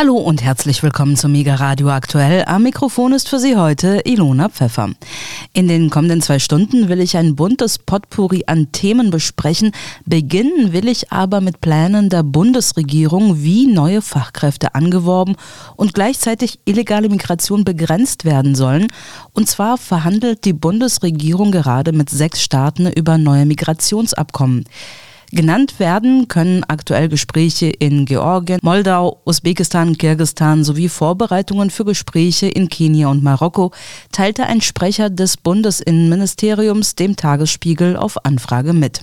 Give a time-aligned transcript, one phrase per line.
[0.00, 2.44] Hallo und herzlich willkommen zu Mega Radio Aktuell.
[2.44, 4.90] Am Mikrofon ist für Sie heute Ilona Pfeffer.
[5.54, 9.72] In den kommenden zwei Stunden will ich ein buntes Potpourri an Themen besprechen.
[10.06, 15.34] Beginnen will ich aber mit Plänen der Bundesregierung, wie neue Fachkräfte angeworben
[15.74, 18.86] und gleichzeitig illegale Migration begrenzt werden sollen.
[19.32, 24.64] Und zwar verhandelt die Bundesregierung gerade mit sechs Staaten über neue Migrationsabkommen.
[25.30, 32.70] Genannt werden können aktuell Gespräche in Georgien, Moldau, Usbekistan, Kirgistan sowie Vorbereitungen für Gespräche in
[32.70, 33.72] Kenia und Marokko,
[34.10, 39.02] teilte ein Sprecher des Bundesinnenministeriums dem Tagesspiegel auf Anfrage mit.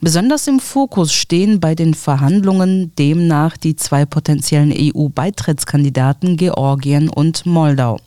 [0.00, 8.00] Besonders im Fokus stehen bei den Verhandlungen demnach die zwei potenziellen EU-Beitrittskandidaten Georgien und Moldau.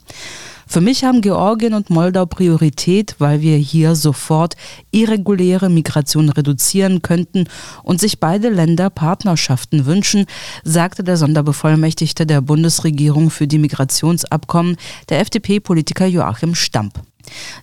[0.69, 4.55] Für mich haben Georgien und Moldau Priorität, weil wir hier sofort
[4.91, 7.45] irreguläre Migration reduzieren könnten
[7.83, 10.25] und sich beide Länder Partnerschaften wünschen,
[10.65, 14.75] sagte der Sonderbevollmächtigte der Bundesregierung für die Migrationsabkommen,
[15.07, 17.01] der FDP-Politiker Joachim Stamp.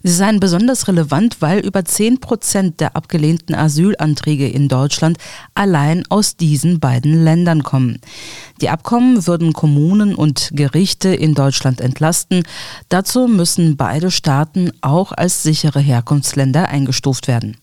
[0.03, 5.19] Sie seien besonders relevant, weil über 10 Prozent der abgelehnten Asylanträge in Deutschland
[5.55, 8.01] allein aus diesen beiden Ländern kommen.
[8.61, 12.45] Die Abkommen würden Kommunen und Gerichte in Deutschland entlasten.
[12.89, 17.57] Dazu müssen beide Staaten auch als sichere Herkunftsländer eingestuft werden.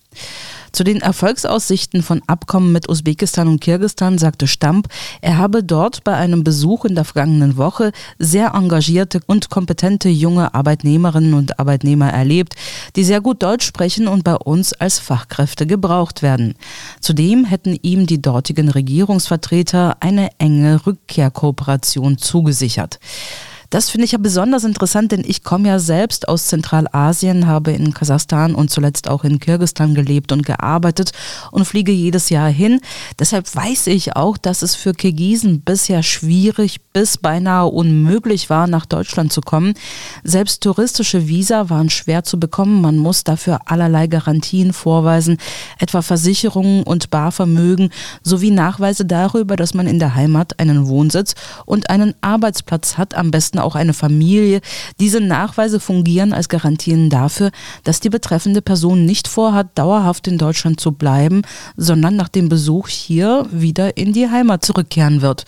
[0.72, 4.88] Zu den Erfolgsaussichten von Abkommen mit Usbekistan und Kirgistan sagte Stamp,
[5.20, 10.54] er habe dort bei einem Besuch in der vergangenen Woche sehr engagierte und kompetente junge
[10.54, 12.56] Arbeitnehmerinnen und Arbeitnehmer erlebt,
[12.96, 16.56] die sehr gut Deutsch sprechen und bei uns als Fachkräfte gebraucht werden.
[17.02, 23.00] Zudem hätten ihm die dortigen Regierungsvertreter eine enge Rückkehrkooperation zugesichert.
[23.72, 27.94] Das finde ich ja besonders interessant, denn ich komme ja selbst aus Zentralasien, habe in
[27.94, 31.14] Kasachstan und zuletzt auch in Kirgistan gelebt und gearbeitet
[31.52, 32.82] und fliege jedes Jahr hin.
[33.18, 38.86] Deshalb weiß ich auch, dass es für Kirgisen bisher schwierig bis beinahe unmöglich war, nach
[38.86, 39.74] Deutschland zu kommen.
[40.26, 42.82] Selbst touristische Visa waren schwer zu bekommen.
[42.82, 45.38] Man muss dafür allerlei Garantien vorweisen,
[45.80, 47.90] etwa Versicherungen und Barvermögen
[48.22, 53.32] sowie Nachweise darüber, dass man in der Heimat einen Wohnsitz und einen Arbeitsplatz hat, am
[53.32, 54.62] besten auch eine Familie.
[55.00, 57.52] Diese Nachweise fungieren als Garantien dafür,
[57.84, 61.42] dass die betreffende Person nicht vorhat, dauerhaft in Deutschland zu bleiben,
[61.78, 65.46] sondern nach dem Besuch hier wieder in die Heimat zurückkehren wird.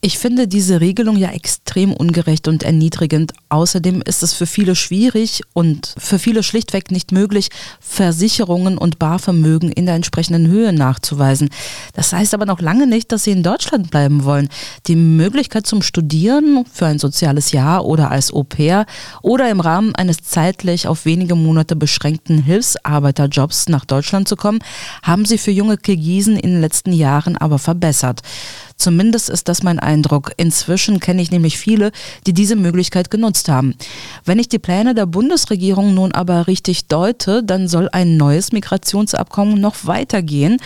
[0.00, 3.32] Ich finde diese Regelung ja extrem ungerecht und erniedrigend.
[3.48, 7.48] Außerdem ist es für viele schwierig und für viele schlichtweg nicht möglich,
[7.80, 11.48] Versicherungen und Barvermögen in der entsprechenden Höhe nachzuweisen.
[11.94, 14.48] Das heißt aber noch lange nicht, dass sie in Deutschland bleiben wollen.
[14.86, 18.84] Die Möglichkeit zum Studieren für ein soziales Jahr oder als Au pair
[19.22, 24.60] oder im Rahmen eines zeitlich auf wenige Monate beschränkten Hilfsarbeiterjobs nach Deutschland zu kommen,
[25.02, 28.20] haben sie für junge Kirgisen in den letzten Jahren aber verbessert.
[28.76, 30.32] Zumindest ist das mein Eindruck.
[30.36, 31.92] Inzwischen kenne ich nämlich viele,
[32.26, 33.74] die diese Möglichkeit genutzt haben.
[34.24, 39.60] Wenn ich die Pläne der Bundesregierung nun aber richtig deute, dann soll ein neues Migrationsabkommen
[39.60, 40.58] noch weitergehen.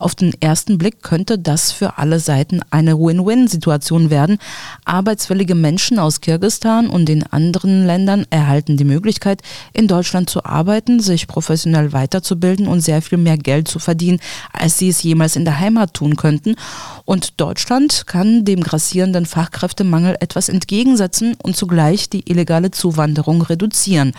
[0.00, 4.38] Auf den ersten Blick könnte das für alle Seiten eine Win-Win-Situation werden.
[4.86, 9.42] Arbeitswillige Menschen aus Kirgistan und den anderen Ländern erhalten die Möglichkeit,
[9.74, 14.20] in Deutschland zu arbeiten, sich professionell weiterzubilden und sehr viel mehr Geld zu verdienen,
[14.54, 16.56] als sie es jemals in der Heimat tun könnten.
[17.04, 24.12] Und Deutschland kann dem grassierenden Fachkräftemangel etwas entgegensetzen und zugleich die illegale Zuwanderung reduzieren.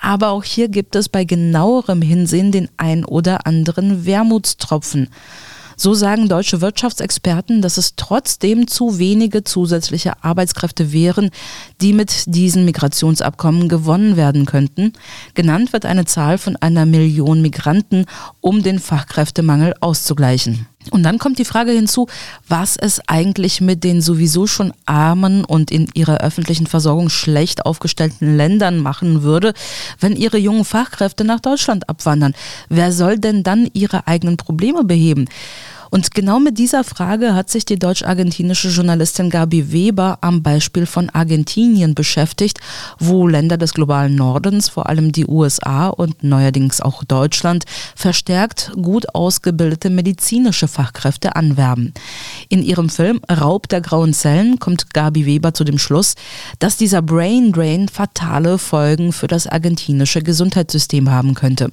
[0.00, 5.08] Aber auch hier gibt es bei genauerem Hinsehen den ein oder anderen Wermutstropfen.
[5.76, 11.30] So sagen deutsche Wirtschaftsexperten, dass es trotzdem zu wenige zusätzliche Arbeitskräfte wären,
[11.80, 14.92] die mit diesen Migrationsabkommen gewonnen werden könnten.
[15.34, 18.04] Genannt wird eine Zahl von einer Million Migranten,
[18.40, 20.66] um den Fachkräftemangel auszugleichen.
[20.90, 22.08] Und dann kommt die Frage hinzu,
[22.48, 28.36] was es eigentlich mit den sowieso schon armen und in ihrer öffentlichen Versorgung schlecht aufgestellten
[28.36, 29.52] Ländern machen würde,
[30.00, 32.34] wenn ihre jungen Fachkräfte nach Deutschland abwandern.
[32.70, 35.28] Wer soll denn dann ihre eigenen Probleme beheben?
[35.90, 41.10] Und genau mit dieser Frage hat sich die deutsch-argentinische Journalistin Gabi Weber am Beispiel von
[41.10, 42.60] Argentinien beschäftigt,
[42.98, 47.64] wo Länder des globalen Nordens, vor allem die USA und neuerdings auch Deutschland,
[47.96, 51.92] verstärkt gut ausgebildete medizinische Fachkräfte anwerben.
[52.48, 56.14] In ihrem Film Raub der grauen Zellen kommt Gabi Weber zu dem Schluss,
[56.60, 61.72] dass dieser Brain Drain fatale Folgen für das argentinische Gesundheitssystem haben könnte.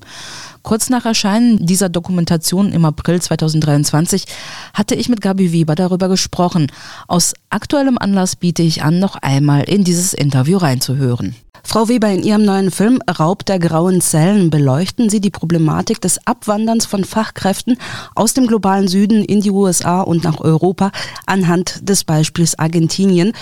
[0.68, 4.26] Kurz nach Erscheinen dieser Dokumentation im April 2023
[4.74, 6.70] hatte ich mit Gabi Weber darüber gesprochen.
[7.08, 11.36] Aus aktuellem Anlass biete ich an, noch einmal in dieses Interview reinzuhören.
[11.64, 16.26] Frau Weber, in Ihrem neuen Film Raub der grauen Zellen beleuchten Sie die Problematik des
[16.26, 17.78] Abwanderns von Fachkräften
[18.16, 20.92] aus dem globalen Süden in die USA und nach Europa
[21.26, 23.34] anhand des Beispiels Argentinien.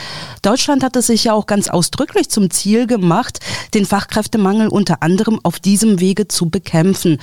[0.41, 3.39] Deutschland hat es sich ja auch ganz ausdrücklich zum Ziel gemacht,
[3.73, 7.19] den Fachkräftemangel unter anderem auf diesem Wege zu bekämpfen.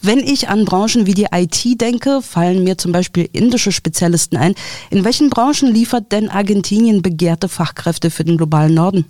[0.00, 4.54] Wenn ich an Branchen wie die IT denke, fallen mir zum Beispiel indische Spezialisten ein.
[4.90, 9.04] In welchen Branchen liefert denn Argentinien begehrte Fachkräfte für den globalen Norden?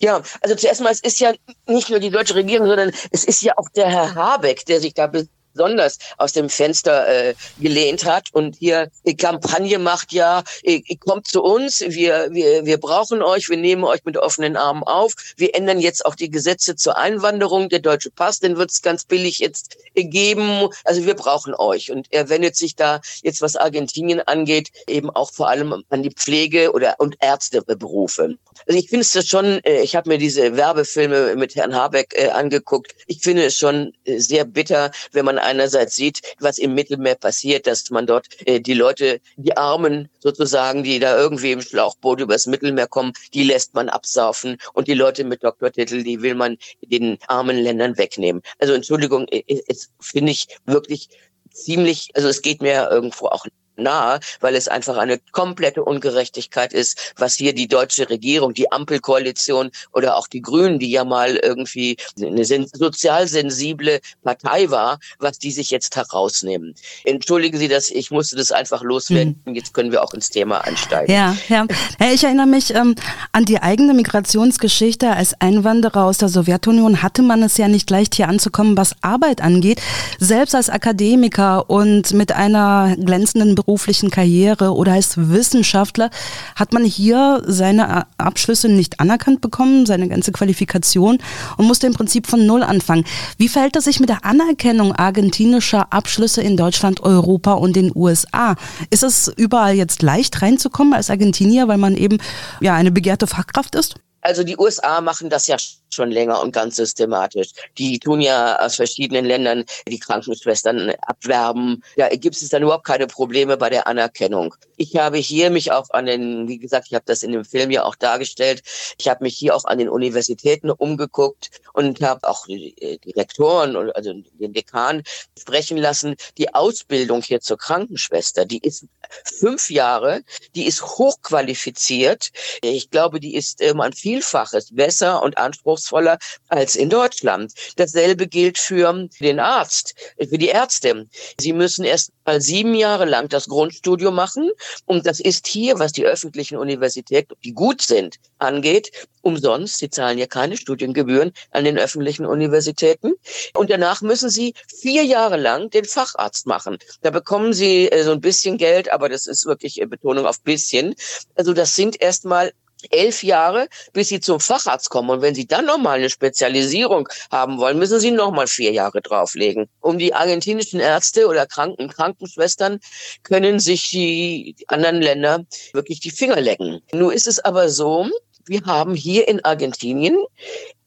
[0.00, 1.32] Ja, also zuerst mal, es ist ja
[1.66, 4.94] nicht nur die deutsche Regierung, sondern es ist ja auch der Herr Habeck, der sich
[4.94, 5.10] da
[5.58, 10.98] besonders aus dem Fenster äh, gelehnt hat und hier die Kampagne macht, ja, ihr, ihr
[10.98, 15.14] kommt zu uns, wir, wir, wir brauchen euch, wir nehmen euch mit offenen Armen auf,
[15.36, 19.04] wir ändern jetzt auch die Gesetze zur Einwanderung, der deutsche Pass, den wird es ganz
[19.04, 24.20] billig jetzt geben, also wir brauchen euch und er wendet sich da jetzt, was Argentinien
[24.20, 28.36] angeht, eben auch vor allem an die Pflege oder und Ärzteberufe.
[28.66, 32.28] Also ich finde es schon, äh, ich habe mir diese Werbefilme mit Herrn Habeck äh,
[32.30, 37.14] angeguckt, ich finde es schon äh, sehr bitter, wenn man einerseits sieht, was im Mittelmeer
[37.14, 42.46] passiert, dass man dort die Leute, die Armen sozusagen, die da irgendwie im Schlauchboot übers
[42.46, 47.18] Mittelmeer kommen, die lässt man absaufen und die Leute mit Doktortitel, die will man den
[47.26, 48.42] armen Ländern wegnehmen.
[48.58, 51.08] Also Entschuldigung, es finde ich wirklich
[51.50, 53.46] ziemlich, also es geht mir irgendwo auch
[53.78, 59.70] nahe, weil es einfach eine komplette Ungerechtigkeit ist, was hier die deutsche Regierung, die Ampelkoalition
[59.92, 65.50] oder auch die Grünen, die ja mal irgendwie eine sozial sensible Partei war, was die
[65.50, 66.74] sich jetzt herausnehmen.
[67.04, 69.40] Entschuldigen Sie das, ich musste das einfach loswerden.
[69.44, 69.54] Mhm.
[69.54, 71.14] Jetzt können wir auch ins Thema einsteigen.
[71.14, 71.66] Ja, ja.
[72.12, 72.94] Ich erinnere mich ähm,
[73.32, 75.10] an die eigene Migrationsgeschichte.
[75.10, 79.40] Als Einwanderer aus der Sowjetunion hatte man es ja nicht leicht hier anzukommen, was Arbeit
[79.40, 79.80] angeht.
[80.18, 86.08] Selbst als Akademiker und mit einer glänzenden Berufung beruflichen Karriere oder als Wissenschaftler
[86.56, 91.18] hat man hier seine Abschlüsse nicht anerkannt bekommen, seine ganze Qualifikation
[91.58, 93.04] und musste im Prinzip von Null anfangen.
[93.36, 98.56] Wie verhält es sich mit der Anerkennung argentinischer Abschlüsse in Deutschland, Europa und den USA?
[98.88, 102.16] Ist es überall jetzt leicht reinzukommen als Argentinier, weil man eben
[102.62, 103.96] ja eine begehrte Fachkraft ist?
[104.22, 105.56] Also die USA machen das ja
[105.98, 107.48] schon länger und ganz systematisch.
[107.76, 111.82] Die tun ja aus verschiedenen Ländern die Krankenschwestern abwerben.
[111.96, 114.54] Da gibt es dann überhaupt keine Probleme bei der Anerkennung.
[114.76, 117.72] Ich habe hier mich auch an den, wie gesagt, ich habe das in dem Film
[117.72, 118.62] ja auch dargestellt,
[118.96, 124.12] ich habe mich hier auch an den Universitäten umgeguckt und habe auch die Rektoren, also
[124.40, 125.02] den Dekan
[125.36, 126.14] sprechen lassen.
[126.38, 128.86] Die Ausbildung hier zur Krankenschwester, die ist
[129.24, 130.22] fünf Jahre,
[130.54, 132.30] die ist hochqualifiziert.
[132.62, 136.18] Ich glaube, die ist ähm, ein Vielfaches besser und anspruchsvoller anspruchsvoller
[136.48, 137.52] als in Deutschland.
[137.76, 141.06] Dasselbe gilt für den Arzt, für die Ärzte.
[141.40, 144.50] Sie müssen erst mal sieben Jahre lang das Grundstudium machen.
[144.86, 148.90] Und das ist hier, was die öffentlichen Universitäten, die gut sind, angeht,
[149.22, 149.78] umsonst.
[149.78, 153.14] Sie zahlen ja keine Studiengebühren an den öffentlichen Universitäten.
[153.54, 156.78] Und danach müssen sie vier Jahre lang den Facharzt machen.
[157.02, 160.94] Da bekommen sie äh, so ein bisschen Geld, aber das ist wirklich Betonung auf bisschen.
[161.34, 162.52] Also das sind erstmal
[162.90, 165.10] elf Jahre, bis sie zum Facharzt kommen.
[165.10, 169.68] Und wenn sie dann nochmal eine Spezialisierung haben wollen, müssen sie nochmal vier Jahre drauflegen.
[169.80, 172.80] Um die argentinischen Ärzte oder Kranken Krankenschwestern
[173.22, 176.80] können sich die anderen Länder wirklich die Finger lecken.
[176.92, 178.08] Nur ist es aber so,
[178.46, 180.16] wir haben hier in Argentinien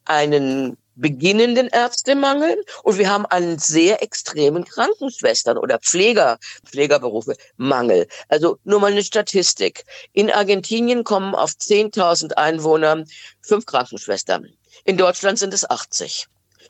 [0.05, 8.07] einen beginnenden Ärztemangel und wir haben einen sehr extremen Krankenschwestern oder Pfleger, Pflegerberufe Mangel.
[8.29, 9.85] Also nur mal eine Statistik.
[10.13, 13.03] In Argentinien kommen auf 10.000 Einwohner
[13.41, 14.47] fünf Krankenschwestern.
[14.85, 16.27] In Deutschland sind es 80.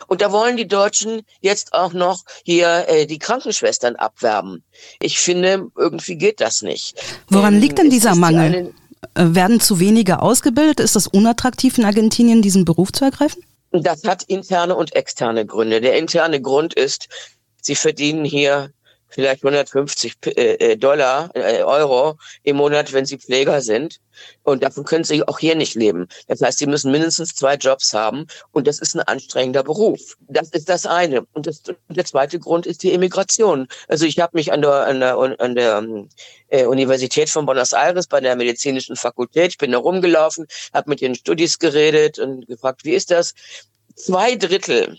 [0.08, 4.64] Und da wollen die Deutschen jetzt auch noch hier äh, die Krankenschwestern abwerben.
[5.00, 6.96] Ich finde, irgendwie geht das nicht.
[7.30, 8.74] Woran ähm, liegt denn dieser Mangel?
[9.16, 10.80] Eine, Werden zu wenige ausgebildet?
[10.80, 13.44] Ist das unattraktiv in Argentinien, diesen Beruf zu ergreifen?
[13.72, 15.80] Das hat interne und externe Gründe.
[15.82, 17.08] Der interne Grund ist,
[17.62, 18.72] sie verdienen hier
[19.12, 24.00] vielleicht 150 äh, äh, Dollar, äh, Euro im Monat, wenn sie Pfleger sind.
[24.44, 26.08] Und davon können sie auch hier nicht leben.
[26.28, 30.00] Das heißt, sie müssen mindestens zwei Jobs haben und das ist ein anstrengender Beruf.
[30.28, 31.26] Das ist das eine.
[31.34, 33.68] Und das, der zweite Grund ist die Immigration.
[33.88, 36.06] Also ich habe mich an der, an der, an der
[36.50, 41.02] äh, Universität von Buenos Aires bei der medizinischen Fakultät, ich bin da rumgelaufen, habe mit
[41.02, 43.34] den Studis geredet und gefragt, wie ist das?
[43.96, 44.98] Zwei Drittel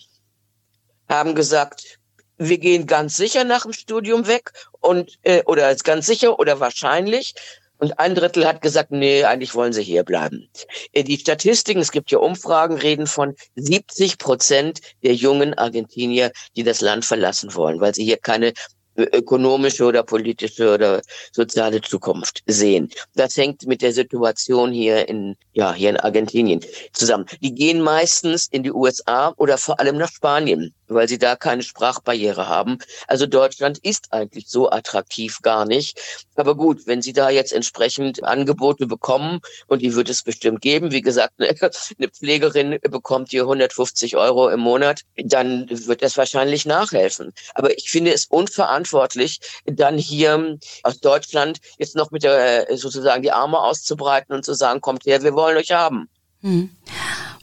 [1.08, 1.98] haben gesagt,
[2.38, 6.60] wir gehen ganz sicher nach dem Studium weg und äh, oder ist ganz sicher oder
[6.60, 7.34] wahrscheinlich.
[7.78, 10.48] Und ein Drittel hat gesagt, nee, eigentlich wollen sie hier bleiben.
[10.92, 16.62] Äh, die Statistiken, es gibt ja Umfragen, reden von 70 Prozent der jungen Argentinier, die
[16.62, 18.52] das Land verlassen wollen, weil sie hier keine
[18.96, 22.90] ökonomische oder politische oder soziale Zukunft sehen.
[23.14, 26.60] Das hängt mit der Situation hier in, ja, hier in Argentinien
[26.92, 27.26] zusammen.
[27.40, 31.62] Die gehen meistens in die USA oder vor allem nach Spanien weil sie da keine
[31.62, 32.78] Sprachbarriere haben.
[33.06, 36.00] Also Deutschland ist eigentlich so attraktiv gar nicht.
[36.34, 40.90] Aber gut, wenn Sie da jetzt entsprechend Angebote bekommen, und die wird es bestimmt geben,
[40.90, 47.32] wie gesagt, eine Pflegerin bekommt hier 150 Euro im Monat, dann wird das wahrscheinlich nachhelfen.
[47.54, 53.32] Aber ich finde es unverantwortlich, dann hier aus Deutschland jetzt noch mit der sozusagen die
[53.32, 56.08] Arme auszubreiten und zu sagen, kommt her, wir wollen euch haben.
[56.40, 56.70] Hm.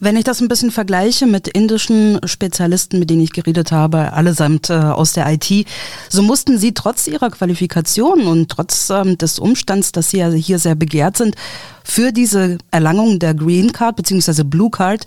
[0.01, 4.69] Wenn ich das ein bisschen vergleiche mit indischen Spezialisten, mit denen ich geredet habe, allesamt
[4.69, 5.67] äh, aus der IT,
[6.07, 10.57] so mussten sie trotz ihrer Qualifikation und trotz ähm, des Umstands, dass sie ja hier
[10.57, 11.35] sehr begehrt sind,
[11.83, 14.43] für diese Erlangung der Green Card bzw.
[14.43, 15.05] Blue Card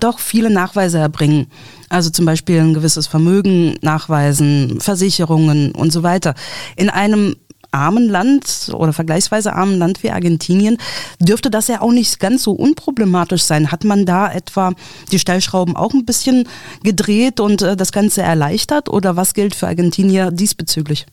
[0.00, 1.46] doch viele Nachweise erbringen.
[1.88, 6.34] Also zum Beispiel ein gewisses Vermögen nachweisen, Versicherungen und so weiter.
[6.74, 7.36] In einem
[7.72, 10.78] armen Land oder vergleichsweise armen Land wie Argentinien
[11.18, 13.72] dürfte das ja auch nicht ganz so unproblematisch sein.
[13.72, 14.72] Hat man da etwa
[15.10, 16.48] die Stellschrauben auch ein bisschen
[16.84, 21.06] gedreht und äh, das Ganze erleichtert oder was gilt für Argentinier diesbezüglich?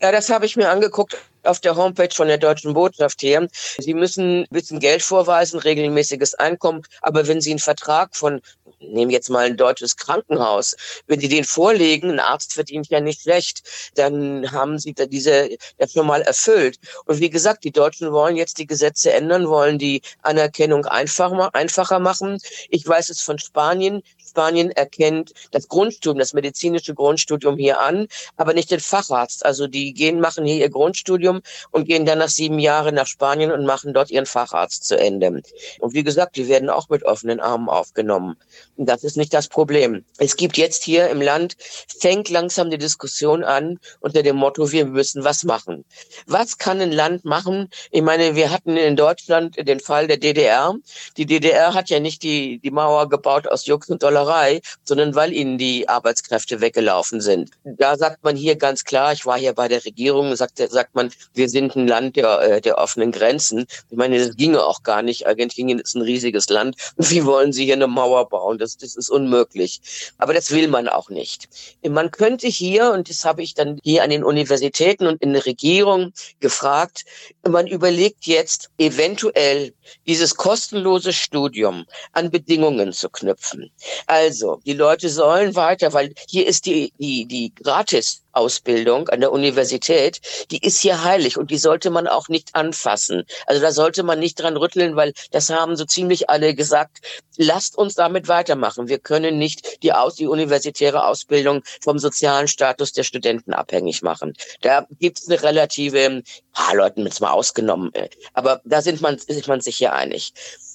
[0.00, 3.48] Ja, das habe ich mir angeguckt auf der Homepage von der deutschen Botschaft hier.
[3.78, 8.40] Sie müssen ein bisschen Geld vorweisen, regelmäßiges Einkommen, aber wenn Sie einen Vertrag von
[8.88, 10.76] nehmen jetzt mal ein deutsches Krankenhaus.
[11.06, 13.62] Wenn die den vorlegen, ein Arzt verdient ja nicht schlecht,
[13.94, 16.78] dann haben sie da diese das schon mal erfüllt.
[17.06, 21.98] Und wie gesagt, die Deutschen wollen jetzt die Gesetze ändern, wollen die Anerkennung einfacher, einfacher
[21.98, 22.38] machen.
[22.68, 24.02] Ich weiß es von Spanien.
[24.32, 28.06] Spanien erkennt das Grundstudium, das medizinische Grundstudium hier an,
[28.38, 29.44] aber nicht den Facharzt.
[29.44, 33.52] Also die gehen, machen hier ihr Grundstudium und gehen dann nach sieben Jahren nach Spanien
[33.52, 35.42] und machen dort ihren Facharzt zu Ende.
[35.80, 38.36] Und wie gesagt, die werden auch mit offenen Armen aufgenommen.
[38.78, 40.02] Das ist nicht das Problem.
[40.16, 41.56] Es gibt jetzt hier im Land,
[42.00, 45.84] fängt langsam die Diskussion an unter dem Motto, wir müssen was machen.
[46.26, 47.68] Was kann ein Land machen?
[47.90, 50.74] Ich meine, wir hatten in Deutschland den Fall der DDR.
[51.18, 55.32] Die DDR hat ja nicht die, die Mauer gebaut aus Jux und Dollerei, sondern weil
[55.32, 57.50] ihnen die Arbeitskräfte weggelaufen sind.
[57.64, 61.10] Da sagt man hier ganz klar, ich war hier bei der Regierung, sagt, sagt man,
[61.34, 63.66] wir sind ein Land der, äh, der offenen Grenzen.
[63.90, 65.26] Ich meine, das ginge auch gar nicht.
[65.26, 66.76] Argentinien ist ein riesiges Land.
[66.96, 68.58] Wie wollen Sie hier eine Mauer bauen?
[68.58, 69.80] Das, das ist unmöglich.
[70.18, 71.48] Aber das will man auch nicht.
[71.88, 75.46] Man könnte hier, und das habe ich dann hier an den Universitäten und in der
[75.46, 77.04] Regierung gefragt,
[77.48, 79.72] man überlegt jetzt eventuell
[80.06, 83.70] dieses kostenlose Studium an Bedingungen zu knüpfen.
[84.12, 89.32] Also, die Leute sollen weiter, weil hier ist die, die, die gratis Ausbildung an der
[89.32, 93.24] Universität, die ist hier heilig und die sollte man auch nicht anfassen.
[93.46, 96.98] Also da sollte man nicht dran rütteln, weil das haben so ziemlich alle gesagt.
[97.38, 98.88] Lasst uns damit weitermachen.
[98.88, 104.34] Wir können nicht die, aus, die universitäre Ausbildung vom sozialen Status der Studenten abhängig machen.
[104.60, 109.14] Da gibt es eine relative, ah, Leuten jetzt mal ausgenommen, äh, aber da sind man,
[109.14, 110.34] ist man sich hier einig.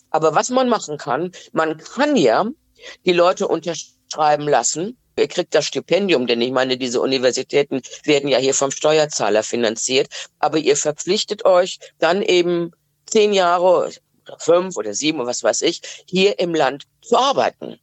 [0.10, 2.48] Aber was man machen kann, man kann ja
[3.05, 8.38] die Leute unterschreiben lassen, Ihr kriegt das Stipendium, denn ich meine, diese Universitäten werden ja
[8.38, 10.10] hier vom Steuerzahler finanziert.
[10.39, 12.72] Aber ihr verpflichtet euch dann eben
[13.07, 13.91] zehn Jahre oder
[14.38, 17.79] fünf oder sieben oder was weiß ich, hier im Land zu arbeiten.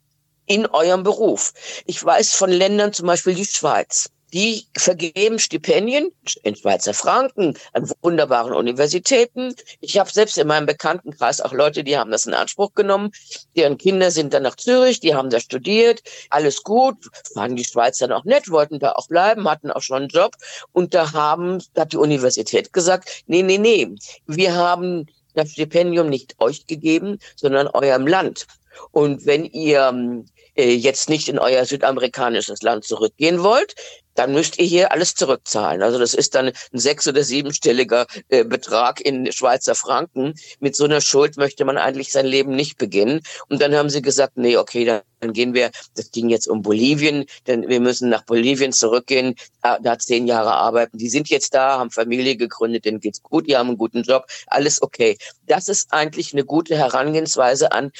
[0.46, 1.52] In eurem Beruf.
[1.86, 6.10] Ich weiß von Ländern, zum Beispiel die Schweiz die vergeben Stipendien
[6.42, 9.54] in Schweizer Franken an wunderbaren Universitäten.
[9.80, 13.12] Ich habe selbst in meinem Bekanntenkreis auch Leute, die haben das in Anspruch genommen.
[13.56, 16.02] Deren Kinder sind dann nach Zürich, die haben da studiert.
[16.30, 16.96] Alles gut,
[17.36, 20.32] waren die Schweizer noch nett, wollten da auch bleiben, hatten auch schon einen Job.
[20.72, 23.94] Und da haben, da hat die Universität gesagt, nee, nee, nee,
[24.26, 28.48] wir haben das Stipendium nicht euch gegeben, sondern eurem Land.
[28.90, 30.24] Und wenn ihr
[30.56, 33.74] äh, jetzt nicht in euer südamerikanisches Land zurückgehen wollt,
[34.14, 35.82] dann müsst ihr hier alles zurückzahlen.
[35.82, 40.34] Also das ist dann ein sechs- oder siebenstelliger äh, Betrag in Schweizer Franken.
[40.60, 43.20] Mit so einer Schuld möchte man eigentlich sein Leben nicht beginnen.
[43.48, 46.62] Und dann haben sie gesagt, nee, okay, dann dann gehen wir, das ging jetzt um
[46.62, 50.98] Bolivien, denn wir müssen nach Bolivien zurückgehen, da, da zehn Jahre arbeiten.
[50.98, 54.26] Die sind jetzt da, haben Familie gegründet, denen geht's gut, die haben einen guten Job,
[54.46, 55.16] alles okay.
[55.46, 57.90] Das ist eigentlich eine gute Herangehensweise an,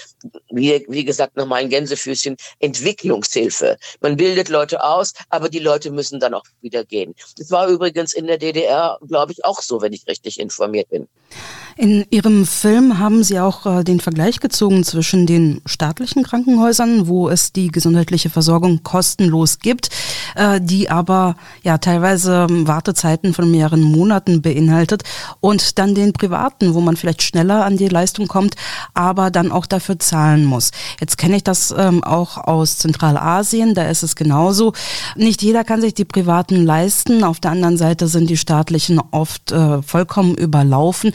[0.50, 3.78] wie, wie gesagt, nochmal ein Gänsefüßchen, Entwicklungshilfe.
[4.00, 7.14] Man bildet Leute aus, aber die Leute müssen dann auch wieder gehen.
[7.38, 11.08] Das war übrigens in der DDR, glaube ich, auch so, wenn ich richtig informiert bin.
[11.76, 17.13] In Ihrem Film haben Sie auch äh, den Vergleich gezogen zwischen den staatlichen Krankenhäusern, wo
[17.28, 19.88] es die gesundheitliche Versorgung kostenlos gibt,
[20.36, 25.02] äh, die aber ja teilweise ähm, Wartezeiten von mehreren Monaten beinhaltet,
[25.40, 28.56] und dann den privaten, wo man vielleicht schneller an die Leistung kommt,
[28.94, 30.70] aber dann auch dafür zahlen muss.
[31.00, 34.72] Jetzt kenne ich das ähm, auch aus Zentralasien, da ist es genauso.
[35.16, 37.24] Nicht jeder kann sich die privaten leisten.
[37.24, 41.12] Auf der anderen Seite sind die staatlichen oft äh, vollkommen überlaufen.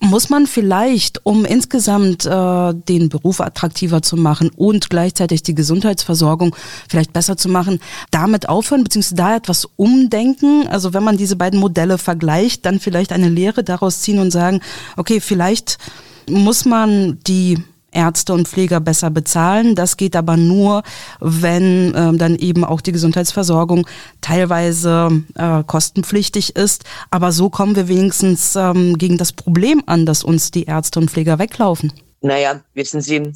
[0.00, 6.54] Muss man vielleicht, um insgesamt äh, den Beruf attraktiver zu machen und gleichzeitig die Gesundheitsversorgung
[6.88, 10.66] vielleicht besser zu machen, damit aufhören, beziehungsweise da etwas umdenken?
[10.68, 14.60] Also wenn man diese beiden Modelle vergleicht, dann vielleicht eine Lehre daraus ziehen und sagen,
[14.96, 15.78] okay, vielleicht
[16.28, 17.58] muss man die
[17.94, 19.74] Ärzte und Pfleger besser bezahlen.
[19.74, 20.82] Das geht aber nur,
[21.20, 23.86] wenn ähm, dann eben auch die Gesundheitsversorgung
[24.20, 26.84] teilweise äh, kostenpflichtig ist.
[27.10, 31.10] Aber so kommen wir wenigstens ähm, gegen das Problem an, dass uns die Ärzte und
[31.10, 31.92] Pfleger weglaufen.
[32.20, 33.32] Naja, wissen Sie,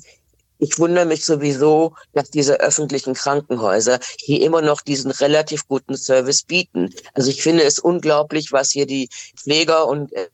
[0.58, 6.42] ich wundere mich sowieso, dass diese öffentlichen Krankenhäuser hier immer noch diesen relativ guten Service
[6.42, 6.92] bieten.
[7.14, 10.28] Also ich finde es unglaublich, was hier die Pfleger und äh,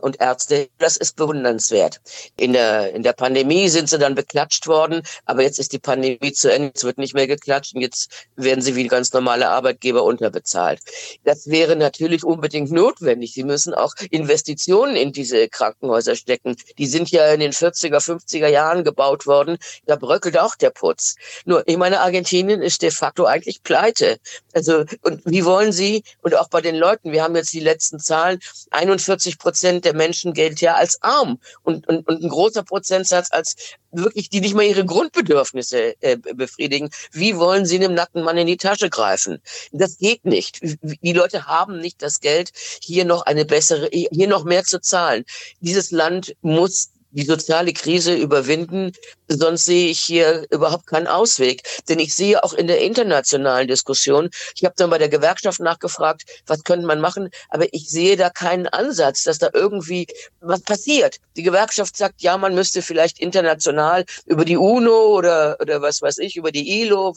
[0.00, 0.68] und Ärzte.
[0.78, 2.00] Das ist bewundernswert.
[2.36, 6.32] In der, in der Pandemie sind sie dann beklatscht worden, aber jetzt ist die Pandemie
[6.32, 10.02] zu Ende, es wird nicht mehr geklatscht und jetzt werden sie wie ganz normale Arbeitgeber
[10.02, 10.80] unterbezahlt.
[11.24, 13.32] Das wäre natürlich unbedingt notwendig.
[13.32, 16.56] Sie müssen auch Investitionen in diese Krankenhäuser stecken.
[16.78, 19.58] Die sind ja in den 40er, 50er Jahren gebaut worden.
[19.86, 21.16] Da bröckelt auch der Putz.
[21.44, 24.18] Nur, ich meine, Argentinien ist de facto eigentlich pleite.
[24.52, 27.98] Also, und wie wollen Sie, und auch bei den Leuten, wir haben jetzt die letzten
[27.98, 28.40] Zahlen,
[28.70, 33.28] 41 Prozent Prozent der Menschen gilt ja als arm und, und, und ein großer Prozentsatz
[33.30, 33.56] als
[33.92, 36.90] wirklich, die nicht mal ihre Grundbedürfnisse äh, befriedigen.
[37.12, 39.38] Wie wollen sie einem nackten Mann in die Tasche greifen?
[39.72, 40.60] Das geht nicht.
[40.62, 42.52] Die Leute haben nicht das Geld,
[42.82, 45.24] hier noch eine bessere, hier noch mehr zu zahlen.
[45.60, 48.92] Dieses Land muss die soziale Krise überwinden,
[49.28, 51.62] sonst sehe ich hier überhaupt keinen Ausweg.
[51.88, 56.24] Denn ich sehe auch in der internationalen Diskussion, ich habe dann bei der Gewerkschaft nachgefragt,
[56.46, 60.06] was könnte man machen, aber ich sehe da keinen Ansatz, dass da irgendwie
[60.40, 61.18] was passiert.
[61.36, 66.18] Die Gewerkschaft sagt, ja, man müsste vielleicht international über die UNO oder, oder was weiß
[66.18, 67.14] ich, über die ILO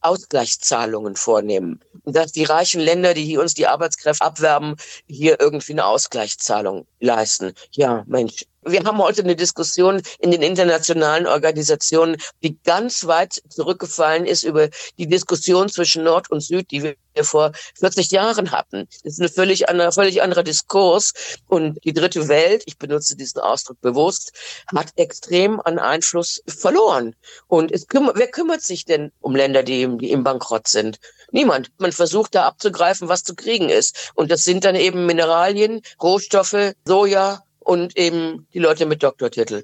[0.00, 1.80] Ausgleichszahlungen vornehmen.
[2.04, 7.52] Dass die reichen Länder, die uns die Arbeitskräfte abwerben, hier irgendwie eine Ausgleichszahlung leisten.
[7.72, 14.26] Ja, Mensch, wir haben heute eine Diskussion in den internationalen Organisationen, die ganz weit zurückgefallen
[14.26, 18.86] ist über die Diskussion zwischen Nord und Süd, die wir vor 40 Jahren hatten.
[19.02, 21.12] Das ist ein völlig anderer, völlig anderer Diskurs.
[21.48, 24.32] Und die dritte Welt, ich benutze diesen Ausdruck bewusst,
[24.74, 27.14] hat extrem an Einfluss verloren.
[27.46, 30.98] Und kümmert, wer kümmert sich denn um Länder, die die im Bankrott sind?
[31.32, 31.70] Niemand.
[31.78, 34.12] Man versucht da abzugreifen, was zu kriegen ist.
[34.14, 39.62] Und das sind dann eben Mineralien, Rohstoffe, Soja, und eben die Leute mit Doktortitel.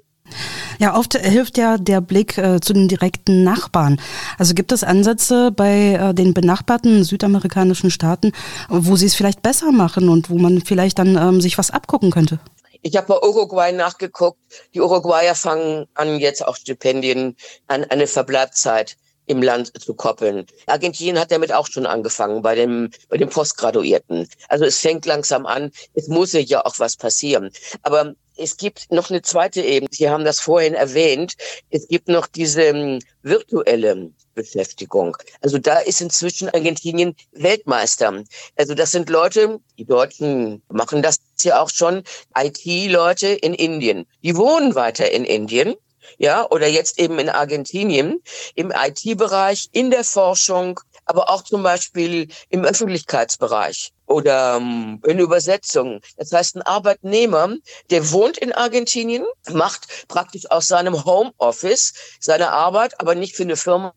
[0.79, 3.99] Ja, oft hilft ja der Blick äh, zu den direkten Nachbarn.
[4.37, 8.31] Also gibt es Ansätze bei äh, den benachbarten südamerikanischen Staaten,
[8.69, 12.11] wo sie es vielleicht besser machen und wo man vielleicht dann ähm, sich was abgucken
[12.11, 12.39] könnte?
[12.81, 14.39] Ich habe bei Uruguay nachgeguckt.
[14.73, 17.35] Die Uruguayer fangen an, jetzt auch Stipendien
[17.67, 18.95] an eine Verbleibzeit
[19.27, 20.45] im Land zu koppeln.
[20.65, 24.27] Argentinien hat damit auch schon angefangen bei dem, bei den Postgraduierten.
[24.47, 25.71] Also es fängt langsam an.
[25.93, 27.51] Es muss ja auch was passieren.
[27.83, 29.89] Aber es gibt noch eine zweite Ebene.
[29.91, 31.33] Sie haben das vorhin erwähnt.
[31.69, 35.17] Es gibt noch diese ähm, virtuelle Beschäftigung.
[35.41, 38.23] Also da ist inzwischen Argentinien Weltmeister.
[38.55, 42.03] Also das sind Leute, die Deutschen machen das ja auch schon,
[42.37, 44.05] IT-Leute in Indien.
[44.23, 45.75] Die wohnen weiter in Indien
[46.17, 48.21] ja, oder jetzt eben in Argentinien,
[48.55, 56.01] im IT-Bereich, in der Forschung, aber auch zum Beispiel im Öffentlichkeitsbereich oder ähm, in Übersetzung.
[56.17, 57.55] Das heißt, ein Arbeitnehmer,
[57.91, 63.57] der wohnt in Argentinien, macht praktisch aus seinem Homeoffice seine Arbeit, aber nicht für eine
[63.57, 63.93] Firma,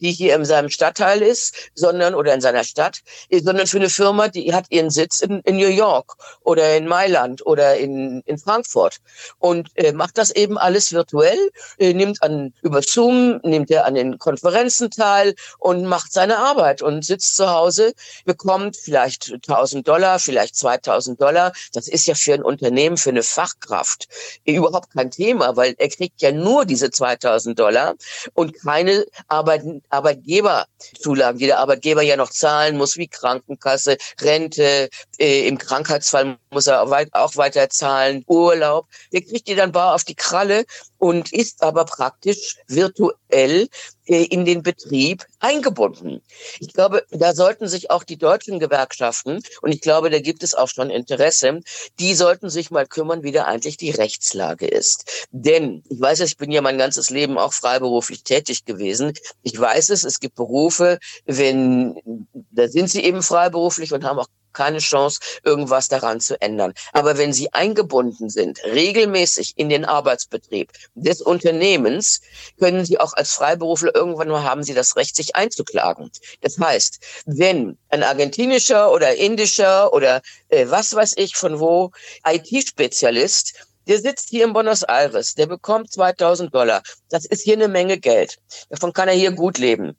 [0.00, 4.28] die hier in seinem Stadtteil ist, sondern oder in seiner Stadt, sondern für eine Firma,
[4.28, 8.98] die hat ihren Sitz in, in New York oder in Mailand oder in, in Frankfurt
[9.38, 13.94] und äh, macht das eben alles virtuell, äh, nimmt an über Zoom, nimmt er an
[13.94, 17.92] den Konferenzen teil und macht seine Arbeit und sitzt zu Hause,
[18.24, 21.52] bekommt vielleicht 1000 Dollar, vielleicht 2000 Dollar.
[21.72, 24.06] Das ist ja für ein Unternehmen, für eine Fachkraft
[24.44, 27.94] überhaupt kein Thema, weil er kriegt ja nur diese 2000 Dollar
[28.34, 35.46] und keine Arbeit, Arbeitgeberzulagen, die der Arbeitgeber ja noch zahlen muss, wie Krankenkasse, Rente, äh,
[35.48, 38.86] im Krankheitsfall muss er auch weiter zahlen, Urlaub.
[39.12, 40.64] Der kriegt die dann bar auf die Kralle
[40.98, 43.68] und ist aber praktisch virtuell
[44.06, 46.22] äh, in den Betrieb eingebunden.
[46.60, 50.54] Ich glaube, da sollten sich auch die deutschen Gewerkschaften, und ich glaube, da gibt es
[50.54, 51.60] auch schon Interesse,
[51.98, 55.26] die sollten sich mal kümmern, wie da eigentlich die Rechtslage ist.
[55.30, 59.12] Denn ich weiß es, ich bin ja mein ganzes Leben auch freiberuflich tätig gewesen.
[59.42, 64.28] Ich weiß es, es gibt Berufe, wenn, da sind sie eben freiberuflich und haben auch
[64.58, 66.74] keine Chance, irgendwas daran zu ändern.
[66.92, 72.20] Aber wenn sie eingebunden sind, regelmäßig in den Arbeitsbetrieb des Unternehmens,
[72.58, 76.10] können sie auch als Freiberufler irgendwann mal haben sie das Recht, sich einzuklagen.
[76.40, 81.92] Das heißt, wenn ein argentinischer oder indischer oder äh, was weiß ich von wo
[82.26, 83.54] IT-Spezialist
[83.86, 86.82] der sitzt hier in Buenos Aires, der bekommt 2000 Dollar.
[87.08, 88.36] Das ist hier eine Menge Geld.
[88.68, 89.96] Davon kann er hier gut leben.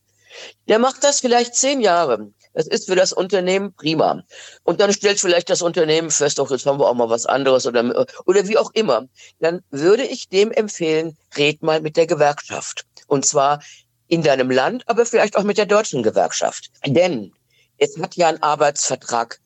[0.68, 2.32] Der macht das vielleicht zehn Jahre.
[2.60, 4.22] Das ist für das Unternehmen prima.
[4.64, 7.66] Und dann stellt vielleicht das Unternehmen fest, auch jetzt haben wir auch mal was anderes
[7.66, 9.06] oder, oder wie auch immer.
[9.40, 12.84] Dann würde ich dem empfehlen, red mal mit der Gewerkschaft.
[13.08, 13.64] Und zwar
[14.10, 16.70] in deinem Land, aber vielleicht auch mit der deutschen Gewerkschaft.
[16.86, 17.32] Denn
[17.78, 19.40] es hat ja ein Arbeitsvertrag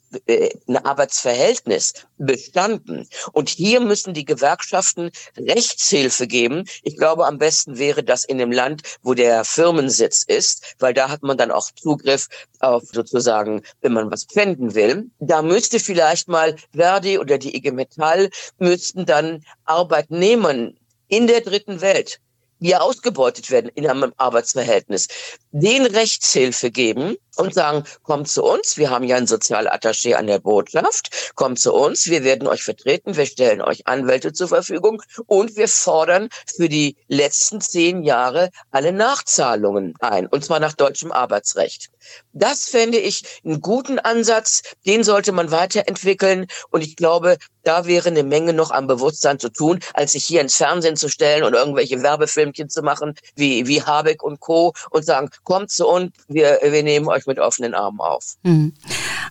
[0.67, 3.07] ein Arbeitsverhältnis bestanden.
[3.31, 6.65] Und hier müssen die Gewerkschaften Rechtshilfe geben.
[6.83, 11.09] Ich glaube, am besten wäre das in dem Land, wo der Firmensitz ist, weil da
[11.09, 12.27] hat man dann auch Zugriff
[12.59, 15.09] auf sozusagen, wenn man was pfänden will.
[15.19, 21.81] Da müsste vielleicht mal Verdi oder die IG Metall müssten dann Arbeitnehmern in der dritten
[21.81, 22.19] Welt
[22.63, 25.07] die ausgebeutet werden in einem Arbeitsverhältnis,
[25.51, 30.39] den Rechtshilfe geben und sagen, kommt zu uns, wir haben ja ein Sozialattaché an der
[30.39, 35.55] Botschaft, kommt zu uns, wir werden euch vertreten, wir stellen euch Anwälte zur Verfügung und
[35.55, 41.89] wir fordern für die letzten zehn Jahre alle Nachzahlungen ein, und zwar nach deutschem Arbeitsrecht.
[42.33, 48.09] Das fände ich einen guten Ansatz, den sollte man weiterentwickeln und ich glaube, da wäre
[48.09, 51.53] eine Menge noch am Bewusstsein zu tun, als sich hier ins Fernsehen zu stellen und
[51.53, 54.73] irgendwelche Werbefilmchen zu machen, wie, wie Habeck und Co.
[54.89, 58.35] und sagen, kommt zu uns, wir, wir nehmen euch mit offenen Armen auf.
[58.43, 58.73] Mhm.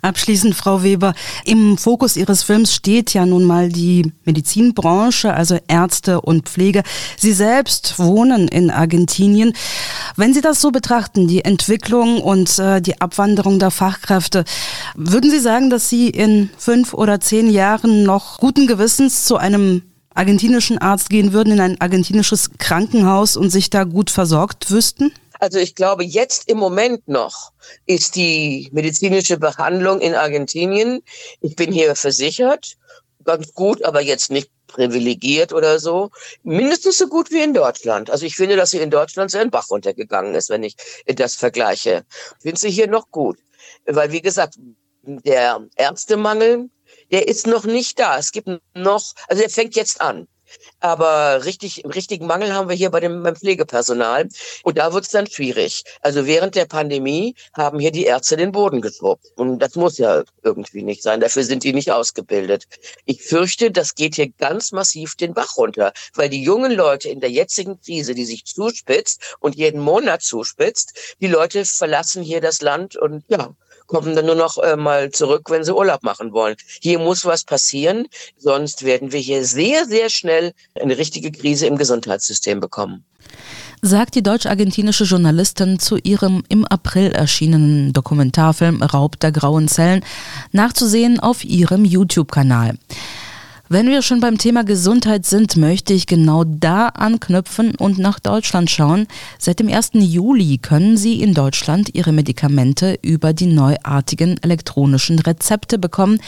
[0.03, 6.21] Abschließend, Frau Weber, im Fokus Ihres Films steht ja nun mal die Medizinbranche, also Ärzte
[6.21, 6.83] und Pflege.
[7.17, 9.53] Sie selbst wohnen in Argentinien.
[10.17, 14.45] Wenn Sie das so betrachten, die Entwicklung und äh, die Abwanderung der Fachkräfte,
[14.95, 19.83] würden Sie sagen, dass Sie in fünf oder zehn Jahren noch guten Gewissens zu einem
[20.15, 25.13] argentinischen Arzt gehen würden, in ein argentinisches Krankenhaus und sich da gut versorgt wüssten?
[25.43, 27.51] Also ich glaube, jetzt im Moment noch
[27.87, 31.03] ist die medizinische Behandlung in Argentinien,
[31.41, 32.77] ich bin hier versichert,
[33.25, 36.11] ganz gut, aber jetzt nicht privilegiert oder so,
[36.45, 38.09] mindestens so gut wie in Deutschland.
[38.09, 40.77] Also ich finde, dass sie in Deutschland sehr in Bach runtergegangen ist, wenn ich
[41.07, 42.05] das vergleiche.
[42.39, 43.41] Ich finde sie hier noch gut.
[43.85, 44.55] Weil, wie gesagt,
[45.03, 46.71] der Ärztemangel,
[47.11, 48.17] der ist noch nicht da.
[48.17, 50.29] Es gibt noch, also der fängt jetzt an.
[50.81, 54.29] Aber richtig, richtigen Mangel haben wir hier bei dem beim Pflegepersonal.
[54.63, 55.85] Und da wird es dann schwierig.
[56.01, 59.27] Also während der Pandemie haben hier die Ärzte den Boden geschrubbt.
[59.37, 61.21] Und das muss ja irgendwie nicht sein.
[61.21, 62.67] Dafür sind die nicht ausgebildet.
[63.05, 67.21] Ich fürchte, das geht hier ganz massiv den Bach runter, weil die jungen Leute in
[67.21, 72.61] der jetzigen Krise, die sich zuspitzt und jeden Monat zuspitzt, die Leute verlassen hier das
[72.61, 73.55] Land und ja,
[73.87, 76.57] kommen dann nur noch äh, mal zurück, wenn sie Urlaub machen wollen.
[76.81, 81.77] Hier muss was passieren, sonst werden wir hier sehr, sehr schnell eine richtige Krise im
[81.77, 83.05] Gesundheitssystem bekommen
[83.85, 90.05] sagt die deutsch-argentinische Journalistin zu ihrem im April erschienenen Dokumentarfilm Raub der grauen Zellen,
[90.53, 92.79] nachzusehen auf ihrem YouTube-Kanal.
[93.69, 98.71] Wenn wir schon beim Thema Gesundheit sind, möchte ich genau da anknüpfen und nach Deutschland
[98.71, 99.07] schauen.
[99.39, 99.93] Seit dem 1.
[99.95, 106.21] Juli können Sie in Deutschland Ihre Medikamente über die neuartigen elektronischen Rezepte bekommen.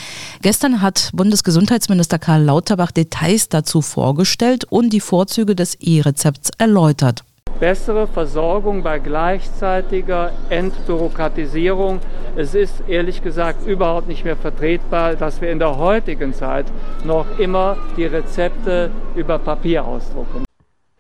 [0.43, 7.25] Gestern hat Bundesgesundheitsminister Karl Lauterbach Details dazu vorgestellt und die Vorzüge des E-Rezepts erläutert
[7.61, 12.01] bessere Versorgung bei gleichzeitiger Entbürokratisierung.
[12.37, 16.67] Es ist ehrlich gesagt überhaupt nicht mehr vertretbar, dass wir in der heutigen Zeit
[17.05, 20.45] noch immer die Rezepte über Papier ausdrucken.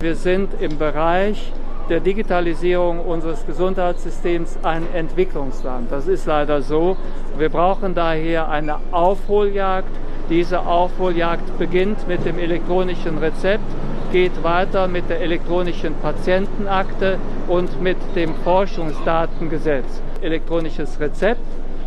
[0.01, 1.53] Wir sind im Bereich
[1.89, 5.91] der Digitalisierung unseres Gesundheitssystems ein Entwicklungsland.
[5.91, 6.97] Das ist leider so.
[7.37, 9.89] Wir brauchen daher eine Aufholjagd.
[10.31, 13.65] Diese Aufholjagd beginnt mit dem elektronischen Rezept
[14.15, 19.87] geht weiter mit der elektronischen Patientenakte und mit dem Forschungsdatengesetz.
[20.23, 21.41] Elektronisches Rezept,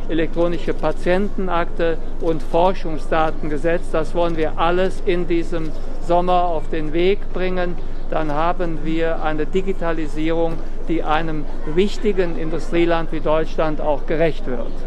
[0.09, 5.71] elektronische Patientenakte und Forschungsdatengesetz, das wollen wir alles in diesem
[6.05, 7.77] Sommer auf den Weg bringen.
[8.09, 10.55] Dann haben wir eine Digitalisierung,
[10.89, 14.86] die einem wichtigen Industrieland wie Deutschland auch gerecht wird.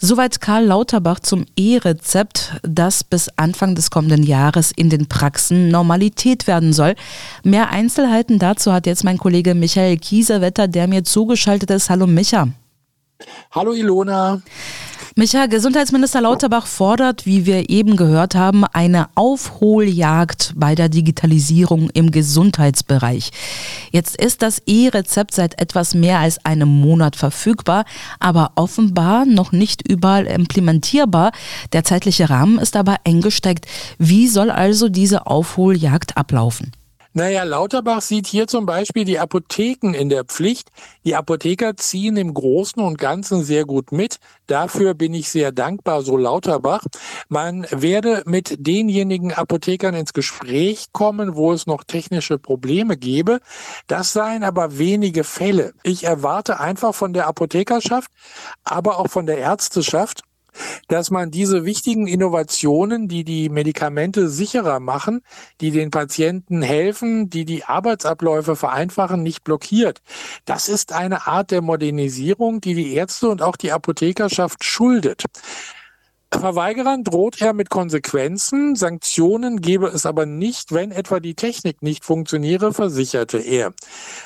[0.00, 6.46] Soweit Karl Lauterbach zum E-Rezept, das bis Anfang des kommenden Jahres in den Praxen Normalität
[6.46, 6.94] werden soll.
[7.42, 11.90] Mehr Einzelheiten dazu hat jetzt mein Kollege Michael Kiesewetter, der mir zugeschaltet ist.
[11.90, 12.46] Hallo Micha.
[13.50, 14.40] Hallo Ilona.
[15.18, 22.12] Micha, Gesundheitsminister Lauterbach fordert, wie wir eben gehört haben, eine Aufholjagd bei der Digitalisierung im
[22.12, 23.32] Gesundheitsbereich.
[23.90, 27.84] Jetzt ist das E-Rezept seit etwas mehr als einem Monat verfügbar,
[28.20, 31.32] aber offenbar noch nicht überall implementierbar.
[31.72, 33.66] Der zeitliche Rahmen ist aber eng gesteckt.
[33.98, 36.70] Wie soll also diese Aufholjagd ablaufen?
[37.18, 40.70] Naja, Lauterbach sieht hier zum Beispiel die Apotheken in der Pflicht.
[41.04, 44.20] Die Apotheker ziehen im Großen und Ganzen sehr gut mit.
[44.46, 46.84] Dafür bin ich sehr dankbar, so Lauterbach.
[47.28, 53.40] Man werde mit denjenigen Apothekern ins Gespräch kommen, wo es noch technische Probleme gäbe.
[53.88, 55.72] Das seien aber wenige Fälle.
[55.82, 58.12] Ich erwarte einfach von der Apothekerschaft,
[58.62, 60.22] aber auch von der Ärzteschaft
[60.88, 65.22] dass man diese wichtigen Innovationen, die die Medikamente sicherer machen,
[65.60, 70.00] die den Patienten helfen, die die Arbeitsabläufe vereinfachen, nicht blockiert.
[70.44, 75.24] Das ist eine Art der Modernisierung, die die Ärzte und auch die Apothekerschaft schuldet.
[76.30, 78.76] Verweigerern droht er mit Konsequenzen.
[78.76, 83.72] Sanktionen gebe es aber nicht, wenn etwa die Technik nicht funktioniere, versicherte er.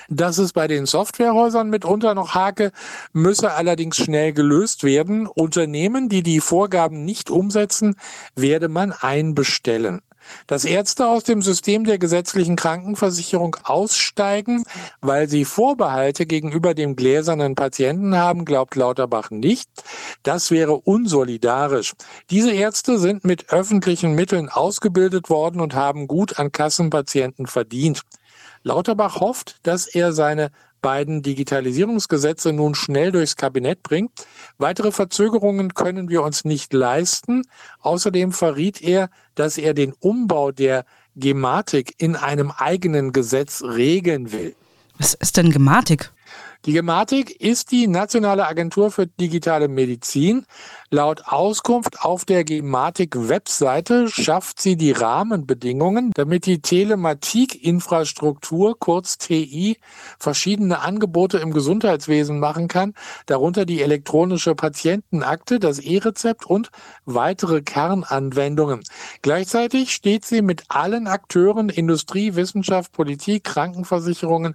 [0.09, 2.73] Dass es bei den Softwarehäusern mitunter noch hake,
[3.13, 5.27] müsse allerdings schnell gelöst werden.
[5.29, 7.95] Unternehmen, die die Vorgaben nicht umsetzen,
[8.35, 10.03] werde man einbestellen
[10.47, 14.65] dass Ärzte aus dem System der gesetzlichen Krankenversicherung aussteigen,
[15.01, 19.69] weil sie Vorbehalte gegenüber dem gläsernen Patienten haben, glaubt Lauterbach nicht.
[20.23, 21.93] Das wäre unsolidarisch.
[22.31, 28.03] Diese Ärzte sind mit öffentlichen Mitteln ausgebildet worden und haben gut an Kassenpatienten verdient.
[28.63, 30.51] Lauterbach hofft, dass er seine
[30.83, 34.27] beiden Digitalisierungsgesetze nun schnell durchs Kabinett bringt.
[34.59, 37.43] Weitere Verzögerungen können wir uns nicht leisten.
[37.81, 40.85] Außerdem verriet er, dass er den Umbau der
[41.17, 44.55] Gematik in einem eigenen Gesetz regeln will.
[44.99, 46.13] Was ist denn Gematik?
[46.65, 50.47] Die Gematik ist die Nationale Agentur für digitale Medizin.
[50.91, 59.77] Laut Auskunft auf der Gematik-Webseite schafft sie die Rahmenbedingungen, damit die Telematik-Infrastruktur, kurz TI,
[60.21, 62.95] verschiedene Angebote im Gesundheitswesen machen kann,
[63.27, 66.71] darunter die elektronische Patientenakte, das E-Rezept und
[67.07, 68.85] weitere Kernanwendungen.
[69.23, 74.55] Gleichzeitig steht sie mit allen Akteuren, Industrie, Wissenschaft, Politik, Krankenversicherungen,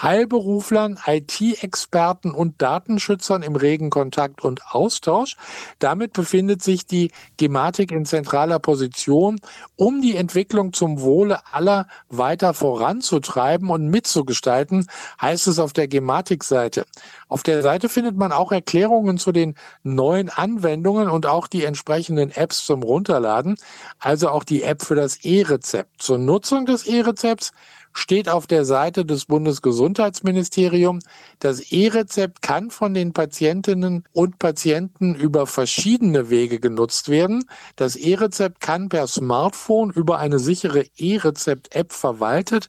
[0.00, 5.36] Heilberuflern, IT-Experten und Datenschützern im regen Kontakt und Austausch.
[5.78, 9.40] Damit befindet sich die Gematik in zentraler Position,
[9.76, 14.86] um die Entwicklung zum Wohle aller weiter voranzutreiben und mitzugestalten,
[15.20, 16.84] heißt es auf der Gematik-Seite.
[17.28, 22.30] Auf der Seite findet man auch Erklärungen zu den neuen Anwendungen und auch die entsprechenden
[22.30, 23.56] Apps zum Runterladen,
[23.98, 26.02] also auch die App für das E-Rezept.
[26.02, 27.52] Zur Nutzung des E-Rezepts
[27.96, 31.04] steht auf der Seite des Bundesgesundheitsministeriums.
[31.38, 37.44] Das E-Rezept kann von den Patientinnen und Patienten über verschiedene Wege genutzt werden.
[37.74, 42.68] Das E-Rezept kann per Smartphone über eine sichere E-Rezept-App verwaltet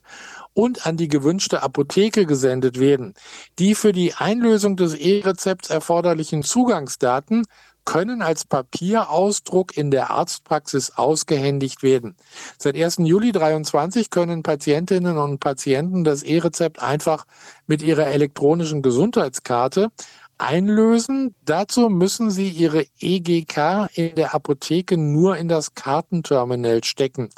[0.54, 3.14] und an die gewünschte Apotheke gesendet werden.
[3.60, 7.44] Die für die Einlösung des E-Rezepts erforderlichen Zugangsdaten
[7.88, 12.16] können als Papierausdruck in der Arztpraxis ausgehändigt werden.
[12.58, 12.98] Seit 1.
[12.98, 17.24] Juli 2023 können Patientinnen und Patienten das E-Rezept einfach
[17.66, 19.88] mit ihrer elektronischen Gesundheitskarte
[20.36, 21.34] einlösen.
[21.46, 27.30] Dazu müssen Sie Ihre EGK in der Apotheke nur in das Kartenterminal stecken.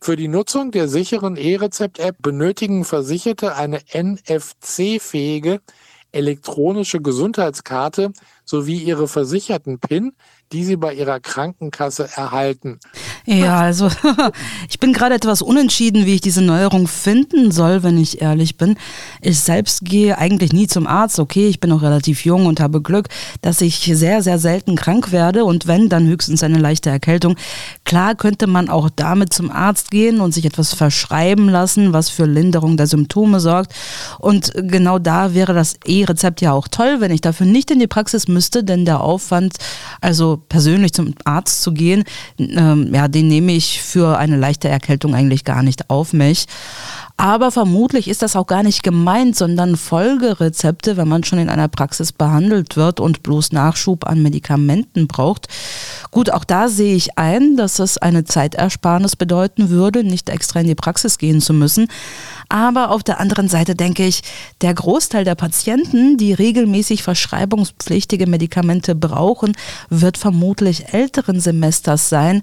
[0.00, 5.62] Für die Nutzung der sicheren E-Rezept-App benötigen Versicherte eine NFC-fähige
[6.12, 8.12] elektronische Gesundheitskarte
[8.46, 10.12] sowie ihre versicherten PIN,
[10.52, 12.78] die sie bei ihrer Krankenkasse erhalten.
[13.24, 13.90] Ja, also
[14.70, 18.76] ich bin gerade etwas unentschieden, wie ich diese Neuerung finden soll, wenn ich ehrlich bin.
[19.20, 21.18] Ich selbst gehe eigentlich nie zum Arzt.
[21.18, 23.08] Okay, ich bin noch relativ jung und habe Glück,
[23.42, 27.36] dass ich sehr, sehr selten krank werde und wenn, dann höchstens eine leichte Erkältung.
[27.84, 32.26] Klar könnte man auch damit zum Arzt gehen und sich etwas verschreiben lassen, was für
[32.26, 33.74] Linderung der Symptome sorgt.
[34.20, 37.88] Und genau da wäre das E-Rezept ja auch toll, wenn ich dafür nicht in die
[37.88, 39.56] Praxis müsste, denn der Aufwand,
[40.00, 42.04] also persönlich zum Arzt zu gehen,
[42.38, 46.46] ähm, ja, den nehme ich für eine leichte Erkältung eigentlich gar nicht auf mich.
[47.18, 51.68] Aber vermutlich ist das auch gar nicht gemeint, sondern Folgerezepte, wenn man schon in einer
[51.68, 55.48] Praxis behandelt wird und bloß Nachschub an Medikamenten braucht.
[56.10, 60.66] Gut, auch da sehe ich ein, dass es eine Zeitersparnis bedeuten würde, nicht extra in
[60.66, 61.88] die Praxis gehen zu müssen.
[62.50, 64.22] Aber auf der anderen Seite denke ich,
[64.60, 69.56] der Großteil der Patienten, die regelmäßig verschreibungspflichtige Medikamente brauchen,
[69.88, 72.42] wird vermutlich älteren Semesters sein.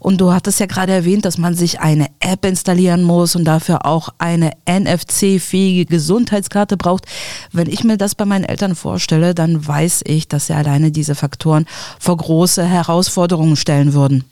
[0.00, 3.84] Und du hattest ja gerade erwähnt, dass man sich eine App installieren muss und dafür
[3.84, 7.06] auch eine NFC-fähige Gesundheitskarte braucht.
[7.52, 11.14] Wenn ich mir das bei meinen Eltern vorstelle, dann weiß ich, dass sie alleine diese
[11.14, 11.66] Faktoren
[11.98, 14.24] vor große Herausforderungen stellen würden.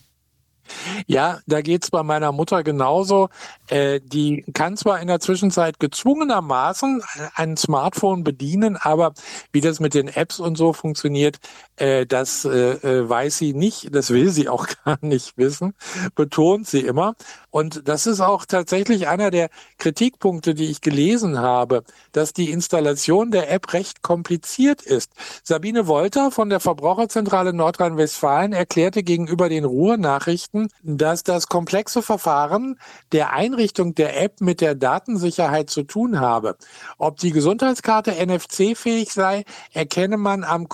[1.07, 3.29] Ja, da geht's bei meiner Mutter genauso.
[3.69, 7.03] Äh, die kann zwar in der Zwischenzeit gezwungenermaßen
[7.35, 9.13] ein Smartphone bedienen, aber
[9.53, 11.39] wie das mit den Apps und so funktioniert,
[11.77, 15.75] äh, das äh, äh weiß sie nicht, das will sie auch gar nicht wissen,
[16.15, 17.15] betont sie immer.
[17.51, 23.31] Und das ist auch tatsächlich einer der Kritikpunkte, die ich gelesen habe, dass die Installation
[23.31, 25.13] der App recht kompliziert ist.
[25.43, 32.79] Sabine Wolter von der Verbraucherzentrale Nordrhein-Westfalen erklärte gegenüber den Ruhrnachrichten, dass das komplexe Verfahren
[33.13, 36.57] der Einrichtung der App mit der Datensicherheit zu tun habe.
[36.99, 40.69] Ob die Gesundheitskarte NFC-fähig sei, erkenne man am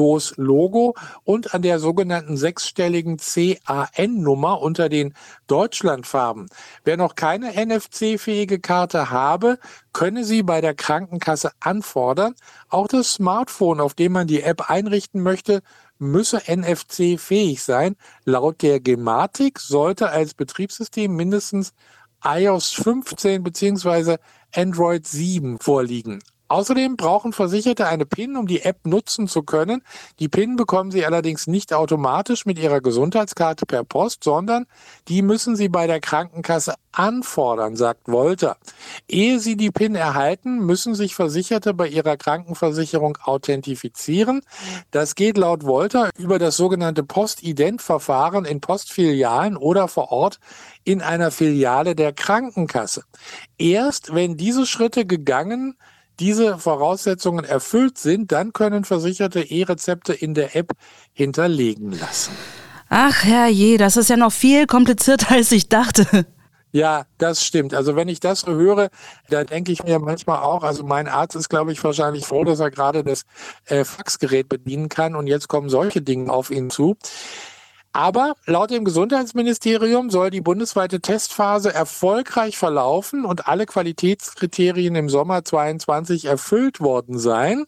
[0.00, 5.14] kontaktlos Logo und an der sogenannten sechsstelligen CAN-Nummer unter den
[5.46, 6.48] Deutschlandfarben.
[6.84, 9.58] Wer noch keine NFC-fähige Karte habe,
[9.92, 12.34] könne sie bei der Krankenkasse anfordern.
[12.68, 15.62] Auch das Smartphone, auf dem man die App einrichten möchte,
[15.98, 17.96] müsse NFC-fähig sein.
[18.24, 21.72] Laut der Gematik sollte als Betriebssystem mindestens
[22.24, 24.16] iOS 15 bzw.
[24.54, 26.20] Android 7 vorliegen.
[26.50, 29.84] Außerdem brauchen Versicherte eine PIN, um die App nutzen zu können.
[30.18, 34.66] Die PIN bekommen sie allerdings nicht automatisch mit ihrer Gesundheitskarte per Post, sondern
[35.06, 38.56] die müssen sie bei der Krankenkasse anfordern, sagt Wolter.
[39.06, 44.40] Ehe sie die PIN erhalten, müssen sich Versicherte bei ihrer Krankenversicherung authentifizieren.
[44.90, 50.40] Das geht laut Wolter über das sogenannte Postident-Verfahren in Postfilialen oder vor Ort
[50.82, 53.04] in einer Filiale der Krankenkasse.
[53.56, 55.76] Erst wenn diese Schritte gegangen
[56.20, 60.72] diese Voraussetzungen erfüllt sind, dann können Versicherte E-Rezepte in der App
[61.12, 62.32] hinterlegen lassen.
[62.88, 66.26] Ach herrje, das ist ja noch viel komplizierter, als ich dachte.
[66.72, 67.74] Ja, das stimmt.
[67.74, 68.90] Also wenn ich das höre,
[69.28, 72.60] da denke ich mir manchmal auch, also mein Arzt ist, glaube ich, wahrscheinlich froh, dass
[72.60, 73.24] er gerade das
[73.64, 76.96] äh, Faxgerät bedienen kann und jetzt kommen solche Dinge auf ihn zu.
[77.92, 85.44] Aber laut dem Gesundheitsministerium soll die bundesweite Testphase erfolgreich verlaufen und alle Qualitätskriterien im Sommer
[85.44, 87.66] 22 erfüllt worden sein.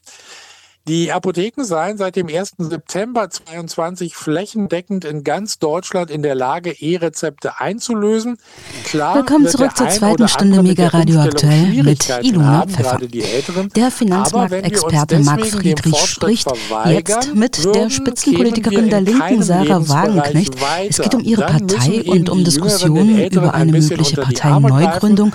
[0.88, 2.55] Die Apotheken seien seit dem 1.
[2.59, 8.37] September 22 flächendeckend in ganz Deutschland in der Lage, E-Rezepte einzulösen.
[8.83, 12.99] Klar, Willkommen zurück zur zweiten Stunde Mega Radio Aktuell mit Ilona Pfeffer.
[13.01, 16.51] Älteren, der Finanzmarktexperte Marc Friedrich spricht
[16.87, 20.57] jetzt mit der Spitzenpolitikerin der Linken Sarah Wagenknecht.
[20.88, 25.33] Es geht um ihre Partei und um Diskussionen über eine mögliche Parteineugründung.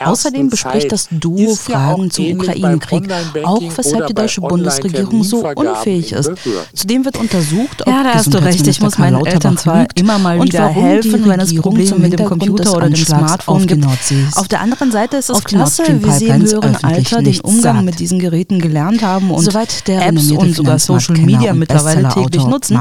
[0.00, 3.10] Außerdem bespricht das Duo Fragen zum Ukraine-Krieg.
[3.42, 6.30] Auch weshalb die deutsche Bundesregierung so unfähig ist.
[6.74, 8.66] Zudem wird untersucht, ob ja, da hast du recht.
[8.66, 12.76] Ich muss meinen Eltern zwar immer mal wieder helfen, wenn es Probleme mit dem Computer
[12.76, 13.86] oder dem Smartphone gibt.
[14.34, 17.98] Auf der anderen Seite ist es klasse, wie sie im höheren Alter den Umgang mit
[17.98, 22.78] diesen Geräten gelernt haben und Apps und sogar Social Media mittlerweile täglich nutzen.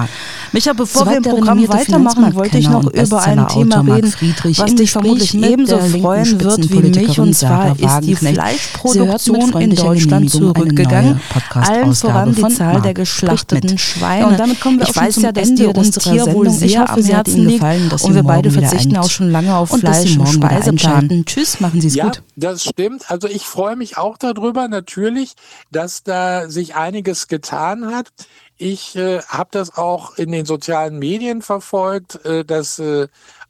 [0.52, 4.14] Micha, bevor wir im Programm weitermachen, wollte ich noch über ein Thema reden,
[4.58, 10.30] was dich vermutlich ebenso freuen wird wie mich, und zwar ist die Fleischproduktion in Deutschland
[10.30, 11.20] zurückgegangen.
[11.54, 14.22] Allen voran die Zahl der geschlachteten Schweine.
[14.22, 17.04] Ja, und damit kommen wir ich weiß ja, dass dir das Tier wohl sehr am
[17.04, 17.64] Herzen liegt
[18.04, 21.24] und wir beide verzichten auch schon lange auf Fleisch und Speiseplan.
[21.26, 22.24] Tschüss, machen Sie es ja, gut.
[22.36, 23.10] das stimmt.
[23.10, 25.36] Also ich freue mich auch darüber natürlich,
[25.72, 28.12] dass da sich einiges getan hat.
[28.58, 33.08] Ich äh, habe das auch in den sozialen Medien verfolgt, äh, dass äh,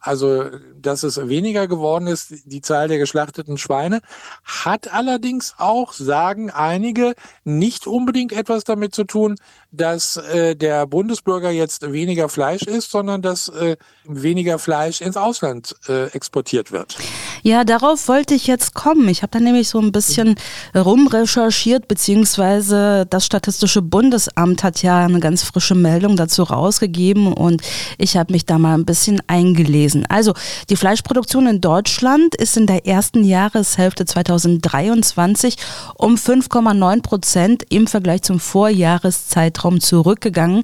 [0.07, 0.45] also
[0.79, 4.01] dass es weniger geworden ist, die Zahl der geschlachteten Schweine,
[4.43, 9.35] hat allerdings auch, sagen einige, nicht unbedingt etwas damit zu tun,
[9.71, 13.75] dass äh, der Bundesbürger jetzt weniger Fleisch isst, sondern dass äh,
[14.05, 16.97] weniger Fleisch ins Ausland äh, exportiert wird.
[17.43, 19.07] Ja, darauf wollte ich jetzt kommen.
[19.09, 20.35] Ich habe da nämlich so ein bisschen
[20.75, 27.61] rumrecherchiert, beziehungsweise das Statistische Bundesamt hat ja eine ganz frische Meldung dazu rausgegeben und
[27.97, 30.05] ich habe mich da mal ein bisschen eingelesen.
[30.07, 30.33] Also
[30.69, 35.57] die Fleischproduktion in Deutschland ist in der ersten Jahreshälfte 2023
[35.95, 40.63] um 5,9 Prozent im Vergleich zum Vorjahreszeitraum zurückgegangen.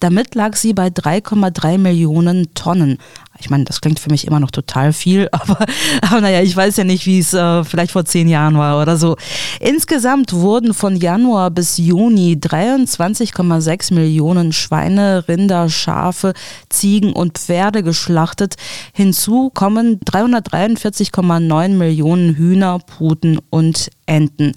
[0.00, 2.98] Damit lag sie bei 3,3 Millionen Tonnen.
[3.44, 5.58] Ich meine, das klingt für mich immer noch total viel, aber,
[6.00, 8.96] aber naja, ich weiß ja nicht, wie es äh, vielleicht vor zehn Jahren war oder
[8.96, 9.16] so.
[9.60, 16.32] Insgesamt wurden von Januar bis Juni 23,6 Millionen Schweine, Rinder, Schafe,
[16.70, 18.54] Ziegen und Pferde geschlachtet.
[18.94, 24.52] Hinzu kommen 343,9 Millionen Hühner, Puten und Enten.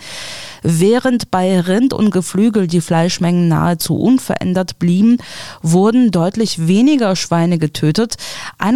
[0.64, 5.18] Während bei Rind und Geflügel die Fleischmengen nahezu unverändert blieben,
[5.62, 8.16] wurden deutlich weniger Schweine getötet.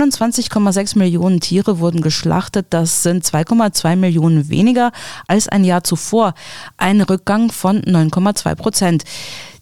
[0.02, 2.68] 21,6 Millionen Tiere wurden geschlachtet.
[2.72, 4.92] Das sind 2,2 Millionen weniger
[5.28, 6.34] als ein Jahr zuvor.
[6.78, 9.04] Ein Rückgang von 9,2 Prozent.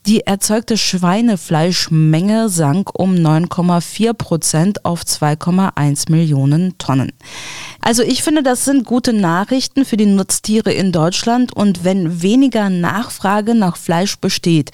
[0.10, 7.12] Die erzeugte Schweinefleischmenge sank um 9,4 Prozent auf 2,1 Millionen Tonnen.
[7.80, 12.72] Also ich finde, das sind gute Nachrichten für die Nutztiere in Deutschland und wenn weniger
[12.72, 14.72] Nachfrage nach Fleisch besteht,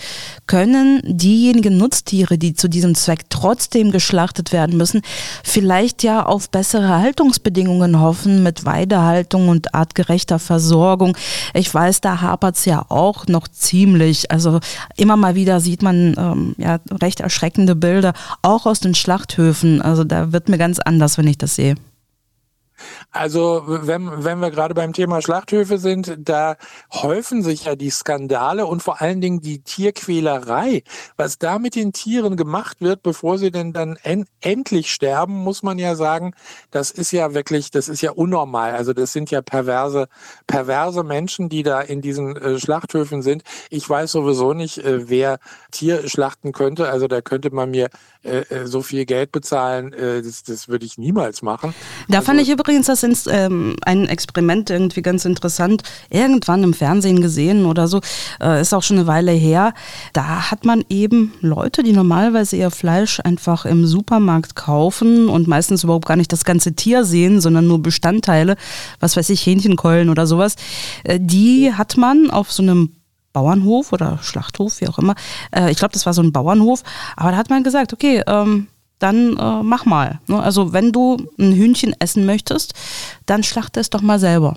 [0.47, 5.01] können diejenigen Nutztiere, die zu diesem Zweck trotzdem geschlachtet werden müssen,
[5.43, 11.18] vielleicht ja auf bessere Haltungsbedingungen hoffen mit Weidehaltung und artgerechter Versorgung.
[11.53, 14.32] Ich weiß, da hapert es ja auch noch ziemlich.
[14.32, 14.62] Also
[14.95, 18.13] immer mal wieder sieht man ähm, ja recht erschreckende Bilder,
[18.43, 19.82] auch aus den Schlachthöfen.
[19.82, 21.76] Also da wird mir ganz anders, wenn ich das sehe.
[23.11, 26.57] Also wenn, wenn wir gerade beim Thema Schlachthöfe sind, da
[26.91, 30.83] häufen sich ja die Skandale und vor allen Dingen die Tierquälerei.
[31.17, 35.63] Was da mit den Tieren gemacht wird, bevor sie denn dann en endlich sterben, muss
[35.63, 36.33] man ja sagen,
[36.71, 38.73] das ist ja wirklich, das ist ja unnormal.
[38.73, 40.07] Also das sind ja perverse,
[40.47, 43.43] perverse Menschen, die da in diesen äh, Schlachthöfen sind.
[43.69, 45.39] Ich weiß sowieso nicht, äh, wer
[45.71, 46.89] Tier schlachten könnte.
[46.89, 47.89] Also da könnte man mir
[48.23, 51.73] äh, äh so viel Geld bezahlen, äh, das, das würde ich niemals machen.
[52.07, 55.84] Da also, fand ich übrigens das ins, ähm, ein Experiment irgendwie ganz interessant.
[56.09, 58.01] Irgendwann im Fernsehen gesehen oder so,
[58.41, 59.73] äh, ist auch schon eine Weile her.
[60.13, 65.84] Da hat man eben Leute, die normalerweise ihr Fleisch einfach im Supermarkt kaufen und meistens
[65.84, 68.55] überhaupt gar nicht das ganze Tier sehen, sondern nur Bestandteile,
[68.99, 70.55] was weiß ich, Hähnchenkeulen oder sowas.
[71.03, 72.91] Äh, die hat man auf so einem
[73.36, 75.13] Bauernhof oder Schlachthof, wie auch immer.
[75.51, 76.84] Äh, ich glaube, das war so ein Bauernhof.
[77.17, 78.67] Aber da hat man gesagt, okay, ähm,
[79.00, 80.20] dann äh, mach mal.
[80.28, 80.41] Ne?
[80.41, 82.74] Also wenn du ein Hühnchen essen möchtest,
[83.26, 84.56] dann schlachte es doch mal selber.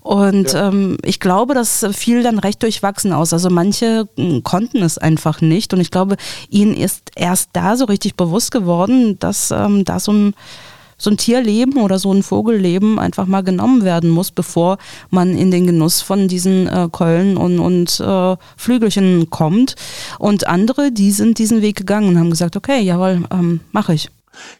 [0.00, 0.68] Und ja.
[0.68, 3.32] ähm, ich glaube, das fiel dann recht durchwachsen aus.
[3.32, 5.72] Also manche hm, konnten es einfach nicht.
[5.74, 6.16] Und ich glaube,
[6.48, 10.34] ihnen ist erst da so richtig bewusst geworden, dass ähm, da so ein
[10.98, 14.78] so ein Tierleben oder so ein Vogelleben einfach mal genommen werden muss, bevor
[15.10, 19.76] man in den Genuss von diesen äh, Keulen und, und äh, Flügelchen kommt.
[20.18, 24.10] Und andere, die sind diesen Weg gegangen und haben gesagt, okay, jawohl, ähm, mache ich.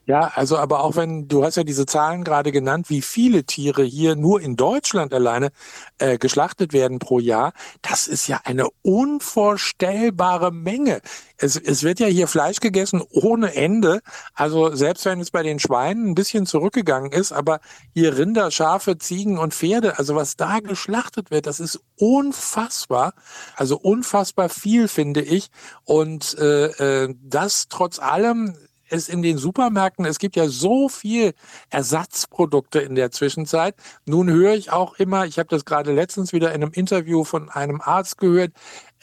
[0.06, 3.82] Ja, also aber auch wenn, du hast ja diese Zahlen gerade genannt, wie viele Tiere
[3.82, 5.50] hier nur in Deutschland alleine
[5.98, 7.52] äh, geschlachtet werden pro Jahr,
[7.82, 11.00] das ist ja eine unvorstellbare Menge.
[11.36, 14.00] Es, es wird ja hier Fleisch gegessen ohne Ende.
[14.34, 17.60] Also selbst wenn es bei den Schweinen ein bisschen zurückgegangen ist, aber
[17.94, 23.14] hier Rinder, Schafe, Ziegen und Pferde, also was da geschlachtet wird, das ist unfassbar.
[23.56, 25.48] Also unfassbar viel, finde ich.
[25.84, 28.56] Und äh, äh, das trotz allem
[28.90, 31.34] es in den Supermärkten, es gibt ja so viel
[31.70, 33.74] Ersatzprodukte in der Zwischenzeit.
[34.06, 37.48] Nun höre ich auch immer, ich habe das gerade letztens wieder in einem Interview von
[37.50, 38.52] einem Arzt gehört,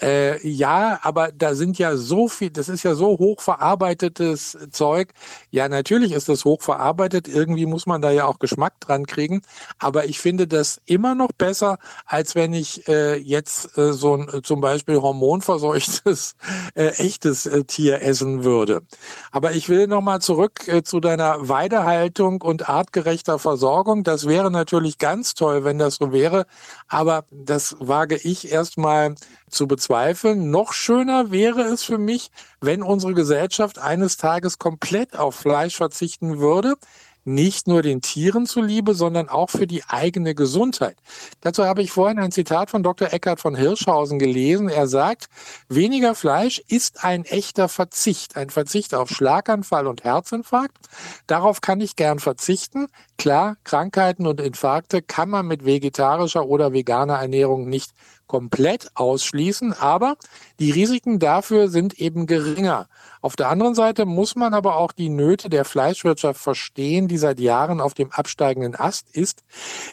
[0.01, 5.13] äh, ja, aber da sind ja so viel, das ist ja so hochverarbeitetes Zeug.
[5.51, 7.27] Ja, natürlich ist das hochverarbeitet.
[7.27, 9.41] Irgendwie muss man da ja auch Geschmack dran kriegen.
[9.79, 14.43] Aber ich finde das immer noch besser, als wenn ich äh, jetzt äh, so ein
[14.43, 16.35] zum Beispiel hormonverseuchtes,
[16.75, 18.81] äh, echtes äh, Tier essen würde.
[19.31, 24.03] Aber ich will nochmal zurück äh, zu deiner Weidehaltung und artgerechter Versorgung.
[24.03, 26.45] Das wäre natürlich ganz toll, wenn das so wäre.
[26.87, 29.15] Aber das wage ich erstmal
[29.49, 29.84] zu bezweifeln.
[29.89, 32.31] Noch schöner wäre es für mich,
[32.61, 36.75] wenn unsere Gesellschaft eines Tages komplett auf Fleisch verzichten würde
[37.25, 40.95] nicht nur den Tieren zuliebe, sondern auch für die eigene Gesundheit.
[41.41, 43.11] Dazu habe ich vorhin ein Zitat von Dr.
[43.11, 44.69] Eckhard von Hirschhausen gelesen.
[44.69, 45.25] Er sagt,
[45.67, 50.77] weniger Fleisch ist ein echter Verzicht, ein Verzicht auf Schlaganfall und Herzinfarkt.
[51.25, 52.87] Darauf kann ich gern verzichten.
[53.17, 57.91] Klar, Krankheiten und Infarkte kann man mit vegetarischer oder veganer Ernährung nicht
[58.27, 60.15] komplett ausschließen, aber
[60.59, 62.87] die Risiken dafür sind eben geringer.
[63.21, 67.39] Auf der anderen Seite muss man aber auch die Nöte der Fleischwirtschaft verstehen, die seit
[67.39, 69.43] Jahren auf dem absteigenden Ast ist.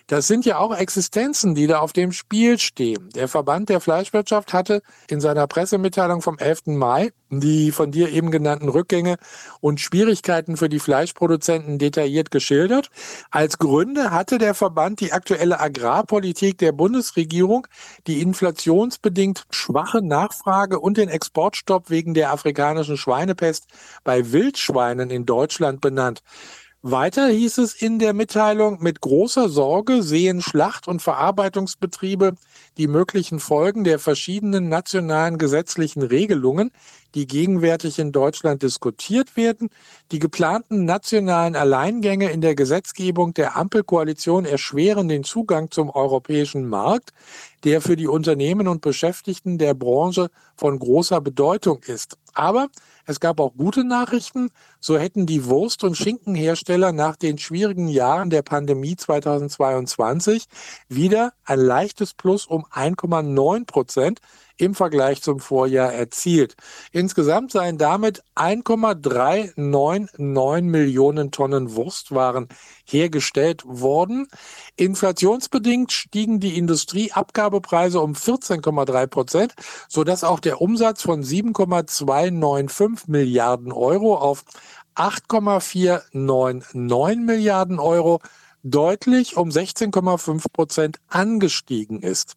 [0.07, 3.11] Das sind ja auch Existenzen, die da auf dem Spiel stehen.
[3.15, 6.67] Der Verband der Fleischwirtschaft hatte in seiner Pressemitteilung vom 11.
[6.67, 9.17] Mai die von dir eben genannten Rückgänge
[9.61, 12.91] und Schwierigkeiten für die Fleischproduzenten detailliert geschildert.
[13.31, 17.67] Als Gründe hatte der Verband die aktuelle Agrarpolitik der Bundesregierung,
[18.07, 23.67] die inflationsbedingt schwache Nachfrage und den Exportstopp wegen der afrikanischen Schweinepest
[24.05, 26.23] bei Wildschweinen in Deutschland benannt.
[26.85, 32.35] Weiter hieß es in der Mitteilung, mit großer Sorge sehen Schlacht- und Verarbeitungsbetriebe
[32.77, 36.73] die möglichen Folgen der verschiedenen nationalen gesetzlichen Regelungen,
[37.15, 39.69] die gegenwärtig in Deutschland diskutiert werden.
[40.11, 47.11] Die geplanten nationalen Alleingänge in der Gesetzgebung der Ampelkoalition erschweren den Zugang zum europäischen Markt,
[47.63, 52.19] der für die Unternehmen und Beschäftigten der Branche von großer Bedeutung ist.
[52.35, 52.71] Aber
[53.05, 54.51] es gab auch gute Nachrichten.
[54.81, 60.47] So hätten die Wurst- und Schinkenhersteller nach den schwierigen Jahren der Pandemie 2022
[60.89, 64.21] wieder ein leichtes Plus um 1,9 Prozent
[64.57, 66.57] im Vergleich zum Vorjahr erzielt.
[66.93, 72.49] Insgesamt seien damit 1,399 Millionen Tonnen Wurstwaren
[72.85, 74.29] hergestellt worden.
[74.77, 79.55] Inflationsbedingt stiegen die Industrieabgabepreise um 14,3 Prozent,
[79.89, 84.45] sodass auch der Umsatz von 7,295 Milliarden Euro auf
[84.95, 88.21] 8,499 Milliarden Euro
[88.63, 92.37] deutlich um 16,5 Prozent angestiegen ist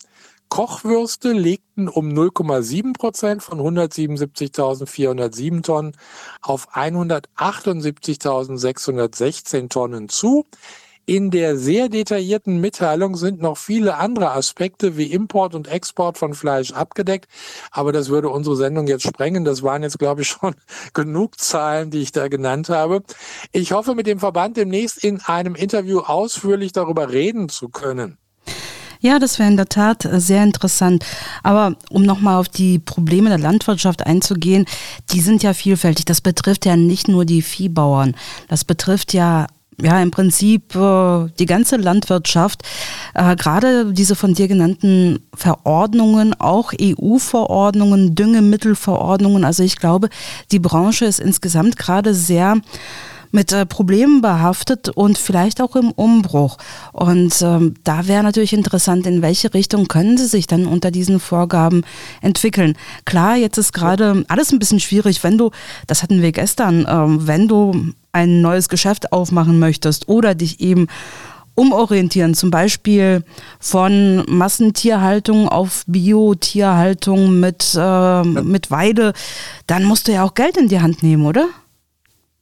[0.48, 5.96] Kochwürste legten um 0,7 Prozent von 177.407 Tonnen
[6.42, 10.44] auf 178.616 Tonnen zu.
[11.04, 16.32] In der sehr detaillierten Mitteilung sind noch viele andere Aspekte wie Import und Export von
[16.32, 17.26] Fleisch abgedeckt,
[17.72, 19.44] aber das würde unsere Sendung jetzt sprengen.
[19.44, 20.54] Das waren jetzt, glaube ich, schon
[20.94, 23.02] genug Zahlen, die ich da genannt habe.
[23.50, 28.18] Ich hoffe, mit dem Verband demnächst in einem Interview ausführlich darüber reden zu können.
[29.00, 31.04] Ja, das wäre in der Tat sehr interessant.
[31.42, 34.66] Aber um nochmal auf die Probleme der Landwirtschaft einzugehen,
[35.10, 36.04] die sind ja vielfältig.
[36.04, 38.14] Das betrifft ja nicht nur die Viehbauern.
[38.46, 39.48] Das betrifft ja
[39.82, 42.62] ja, im Prinzip äh, die ganze Landwirtschaft,
[43.14, 49.44] äh, gerade diese von dir genannten Verordnungen, auch EU-Verordnungen, Düngemittelverordnungen.
[49.44, 50.08] Also ich glaube,
[50.50, 52.56] die Branche ist insgesamt gerade sehr
[53.32, 56.58] mit äh, Problemen behaftet und vielleicht auch im Umbruch.
[56.92, 61.18] Und ähm, da wäre natürlich interessant, in welche Richtung können sie sich dann unter diesen
[61.18, 61.82] Vorgaben
[62.20, 62.76] entwickeln.
[63.04, 65.50] Klar, jetzt ist gerade alles ein bisschen schwierig, wenn du,
[65.86, 70.86] das hatten wir gestern, ähm, wenn du ein neues Geschäft aufmachen möchtest oder dich eben
[71.54, 73.24] umorientieren, zum Beispiel
[73.58, 79.12] von Massentierhaltung auf Biotierhaltung mit, äh, mit Weide,
[79.66, 81.48] dann musst du ja auch Geld in die Hand nehmen, oder?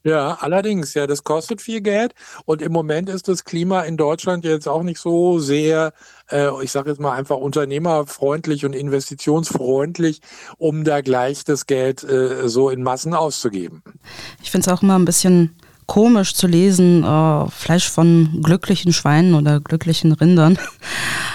[0.03, 2.15] Ja, allerdings, ja, das kostet viel Geld
[2.47, 5.93] und im Moment ist das Klima in Deutschland jetzt auch nicht so sehr,
[6.31, 10.23] äh, ich sage jetzt mal einfach unternehmerfreundlich und investitionsfreundlich,
[10.57, 13.83] um da gleich das Geld äh, so in Massen auszugeben.
[14.43, 15.55] Ich finde es auch immer ein bisschen
[15.87, 20.57] komisch zu lesen, äh, Fleisch von glücklichen Schweinen oder glücklichen Rindern.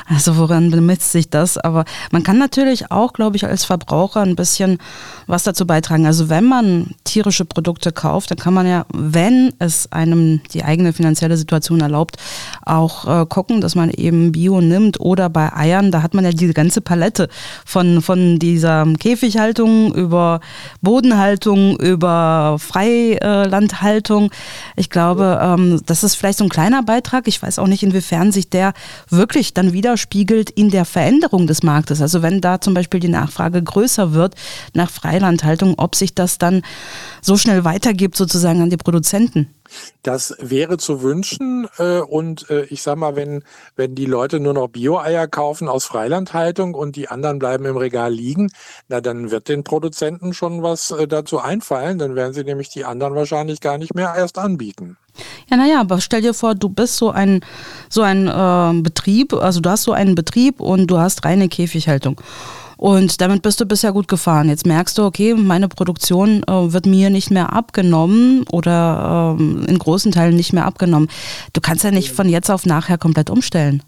[0.07, 1.57] Also woran bemisst sich das?
[1.57, 4.77] Aber man kann natürlich auch, glaube ich, als Verbraucher ein bisschen
[5.25, 6.05] was dazu beitragen.
[6.05, 10.93] Also wenn man tierische Produkte kauft, dann kann man ja, wenn es einem die eigene
[10.93, 12.17] finanzielle Situation erlaubt,
[12.63, 16.31] auch äh, gucken, dass man eben Bio nimmt oder bei Eiern, da hat man ja
[16.31, 17.27] diese ganze Palette
[17.65, 20.39] von, von dieser Käfighaltung über
[20.81, 24.29] Bodenhaltung, über Freilandhaltung.
[24.75, 27.27] Ich glaube, ähm, das ist vielleicht so ein kleiner Beitrag.
[27.27, 28.73] Ich weiß auch nicht, inwiefern sich der
[29.09, 32.01] wirklich dann widerspiegelt in der Veränderung des Marktes.
[32.01, 34.35] Also wenn da zum Beispiel die Nachfrage größer wird
[34.73, 36.63] nach Freilandhaltung, ob sich das dann
[37.21, 39.47] so schnell weitergibt sozusagen an die Produzenten.
[40.03, 41.67] Das wäre zu wünschen.
[41.77, 43.43] Äh, und äh, ich sag mal, wenn,
[43.75, 48.13] wenn die Leute nur noch Bio-Eier kaufen aus Freilandhaltung und die anderen bleiben im Regal
[48.13, 48.51] liegen,
[48.87, 51.97] na dann wird den Produzenten schon was äh, dazu einfallen.
[51.97, 54.97] Dann werden sie nämlich die anderen wahrscheinlich gar nicht mehr erst anbieten.
[55.49, 57.41] Ja, naja, aber stell dir vor, du bist so ein,
[57.89, 62.19] so ein äh, Betrieb, also du hast so einen Betrieb und du hast reine Käfighaltung.
[62.77, 64.49] Und damit bist du bisher gut gefahren.
[64.49, 69.79] Jetzt merkst du, okay, meine Produktion äh, wird mir nicht mehr abgenommen oder äh, in
[69.79, 71.09] großen Teilen nicht mehr abgenommen.
[71.53, 73.81] Du kannst ja nicht von jetzt auf nachher komplett umstellen.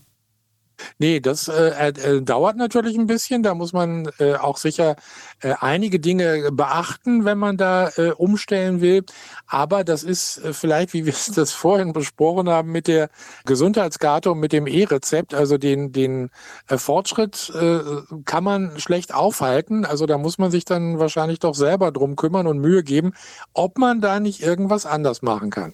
[0.99, 3.43] Nee, das äh, äh, dauert natürlich ein bisschen.
[3.43, 4.95] Da muss man äh, auch sicher
[5.41, 9.03] äh, einige Dinge beachten, wenn man da äh, umstellen will.
[9.47, 13.09] Aber das ist äh, vielleicht, wie wir es das vorhin besprochen haben, mit der
[13.45, 16.29] Gesundheitskarte und mit dem E-Rezept, also den, den
[16.67, 17.79] äh, Fortschritt äh,
[18.25, 19.85] kann man schlecht aufhalten.
[19.85, 23.13] Also da muss man sich dann wahrscheinlich doch selber drum kümmern und Mühe geben,
[23.53, 25.73] ob man da nicht irgendwas anders machen kann.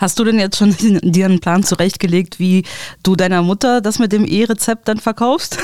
[0.00, 2.64] Hast du denn jetzt schon dir einen Plan zurechtgelegt, wie
[3.02, 5.58] du deiner Mutter das mit dem E-Rezept dann verkaufst?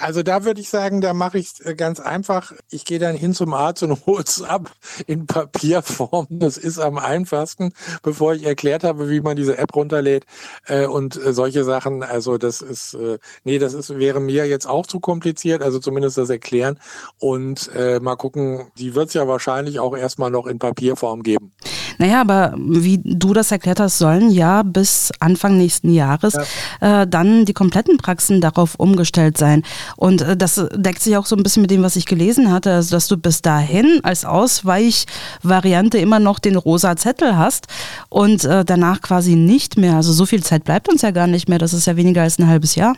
[0.00, 2.52] Also da würde ich sagen, da mache ich es äh, ganz einfach.
[2.70, 4.70] Ich gehe dann hin zum Arzt und hole es ab
[5.06, 6.26] in Papierform.
[6.30, 7.72] Das ist am einfachsten,
[8.02, 10.24] bevor ich erklärt habe, wie man diese App runterlädt
[10.66, 12.02] äh, und äh, solche Sachen.
[12.02, 16.18] Also das ist, äh, nee, das ist, wäre mir jetzt auch zu kompliziert, also zumindest
[16.18, 16.78] das Erklären.
[17.18, 21.52] Und äh, mal gucken, die wird es ja wahrscheinlich auch erstmal noch in Papierform geben.
[22.00, 26.34] Naja, aber wie du das erklärt hast, sollen ja bis Anfang nächsten Jahres
[26.80, 27.02] ja.
[27.02, 29.64] äh, dann die kompletten Praxen darauf umgestellt sein.
[29.96, 32.72] Und äh, das deckt sich auch so ein bisschen mit dem, was ich gelesen hatte,
[32.72, 37.66] also dass du bis dahin als Ausweichvariante immer noch den rosa Zettel hast
[38.08, 39.96] und äh, danach quasi nicht mehr.
[39.96, 41.58] Also so viel Zeit bleibt uns ja gar nicht mehr.
[41.58, 42.94] Das ist ja weniger als ein halbes Jahr.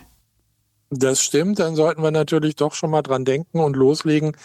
[0.95, 4.37] Das stimmt, dann sollten wir natürlich doch schon mal dran denken und loslegen,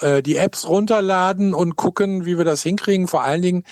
[0.00, 3.08] äh, die Apps runterladen und gucken, wie wir das hinkriegen.
[3.08, 3.64] Vor allen Dingen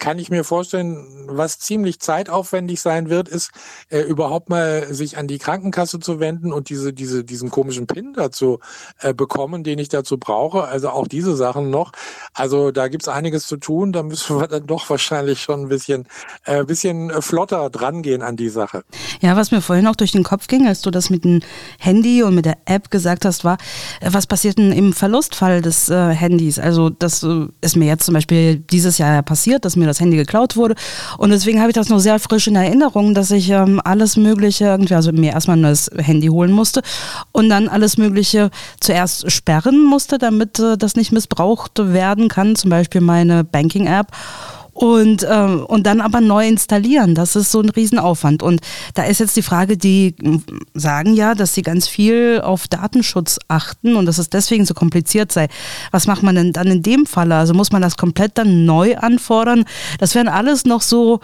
[0.00, 3.52] kann ich mir vorstellen, was ziemlich zeitaufwendig sein wird, ist
[3.88, 8.14] äh, überhaupt mal sich an die Krankenkasse zu wenden und diese, diese, diesen komischen PIN
[8.14, 8.58] dazu
[8.98, 10.64] äh, bekommen, den ich dazu brauche.
[10.64, 11.92] Also auch diese Sachen noch.
[12.34, 13.92] Also da gibt's einiges zu tun.
[13.92, 16.08] Da müssen wir dann doch wahrscheinlich schon ein bisschen,
[16.46, 18.82] äh, bisschen flotter drangehen an die Sache.
[19.20, 21.44] Ja, was mir vorhin auch durch den Kopf ging, als du das mit den
[21.78, 23.58] Handy und mit der App gesagt hast, war,
[24.00, 26.58] äh, was passiert denn im Verlustfall des äh, Handys?
[26.58, 30.16] Also das äh, ist mir jetzt zum Beispiel dieses Jahr passiert, dass mir das Handy
[30.16, 30.74] geklaut wurde.
[31.18, 34.64] Und deswegen habe ich das noch sehr frisch in Erinnerung, dass ich ähm, alles Mögliche
[34.64, 36.82] irgendwie, also mir erstmal ein neues Handy holen musste
[37.32, 38.50] und dann alles Mögliche
[38.80, 44.08] zuerst sperren musste, damit äh, das nicht missbraucht werden kann, zum Beispiel meine Banking-App
[44.76, 47.14] und, äh, und dann aber neu installieren.
[47.14, 48.42] Das ist so ein Riesenaufwand.
[48.42, 48.60] Und
[48.94, 50.14] da ist jetzt die Frage, die
[50.74, 55.32] sagen ja, dass sie ganz viel auf Datenschutz achten und dass es deswegen so kompliziert
[55.32, 55.48] sei.
[55.92, 57.36] Was macht man denn dann in dem Falle?
[57.36, 59.64] Also muss man das komplett dann neu anfordern?
[59.98, 61.20] Das wären alles noch so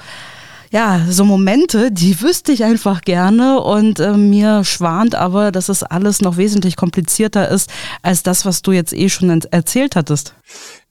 [0.73, 5.83] ja, so Momente, die wüsste ich einfach gerne und äh, mir schwant aber, dass es
[5.83, 7.69] alles noch wesentlich komplizierter ist
[8.01, 10.35] als das, was du jetzt eh schon erzählt hattest.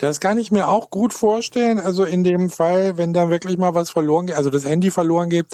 [0.01, 1.79] Das kann ich mir auch gut vorstellen.
[1.79, 5.29] Also in dem Fall, wenn da wirklich mal was verloren geht, also das Handy verloren
[5.29, 5.45] geht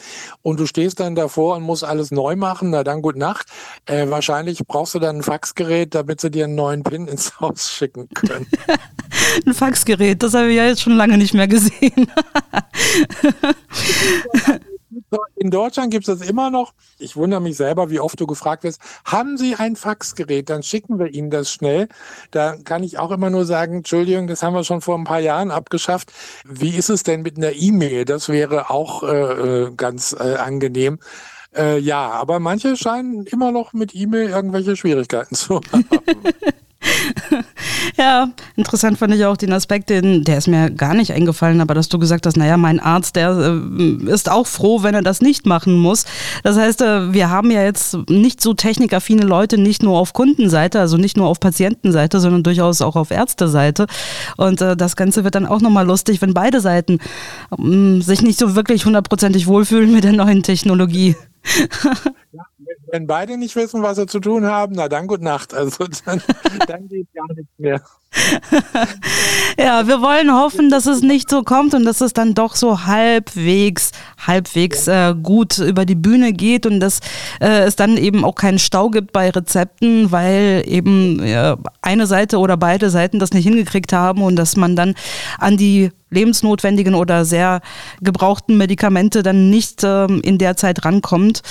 [0.41, 3.47] und du stehst dann davor und musst alles neu machen, na dann gut Nacht.
[3.87, 7.69] Äh, wahrscheinlich brauchst du dann ein Faxgerät, damit sie dir einen neuen PIN ins Haus
[7.69, 8.47] schicken können.
[9.45, 12.09] ein Faxgerät, das habe ich ja jetzt schon lange nicht mehr gesehen.
[15.35, 16.73] In Deutschland gibt es das immer noch.
[16.99, 20.49] Ich wundere mich selber, wie oft du gefragt wirst, haben Sie ein Faxgerät?
[20.49, 21.87] Dann schicken wir Ihnen das schnell.
[22.31, 25.19] Da kann ich auch immer nur sagen, Entschuldigung, das haben wir schon vor ein paar
[25.19, 26.11] Jahren abgeschafft.
[26.45, 28.05] Wie ist es denn mit einer E-Mail?
[28.05, 30.99] Das wäre auch äh, äh ganz äh, angenehm.
[31.55, 35.85] Äh, ja, aber manche scheinen immer noch mit E-Mail irgendwelche Schwierigkeiten zu haben.
[37.97, 41.73] ja, interessant fand ich auch den Aspekt, den, der ist mir gar nicht eingefallen, aber
[41.73, 45.21] dass du gesagt hast, naja, mein Arzt, der äh, ist auch froh, wenn er das
[45.21, 46.05] nicht machen muss.
[46.43, 50.79] Das heißt, äh, wir haben ja jetzt nicht so technikaffine Leute, nicht nur auf Kundenseite,
[50.79, 53.88] also nicht nur auf Patientenseite, sondern durchaus auch auf Ärzteseite.
[54.38, 56.99] Und äh, das Ganze wird dann auch nochmal lustig, wenn beide Seiten
[57.57, 61.15] ähm, sich nicht so wirklich hundertprozentig wohlfühlen mit der neuen Technologie.
[62.31, 62.43] Ja,
[62.87, 65.53] wenn beide nicht wissen, was sie zu tun haben, na dann gut Nacht.
[65.53, 66.21] Also dann,
[66.67, 67.81] dann geht gar nichts mehr.
[69.59, 72.86] ja, wir wollen hoffen, dass es nicht so kommt und dass es dann doch so
[72.86, 73.91] halbwegs,
[74.26, 76.99] halbwegs äh, gut über die Bühne geht und dass
[77.39, 82.39] äh, es dann eben auch keinen Stau gibt bei Rezepten, weil eben äh, eine Seite
[82.39, 84.95] oder beide Seiten das nicht hingekriegt haben und dass man dann
[85.39, 87.61] an die lebensnotwendigen oder sehr
[88.01, 91.41] gebrauchten Medikamente dann nicht ähm, in der Zeit rankommt,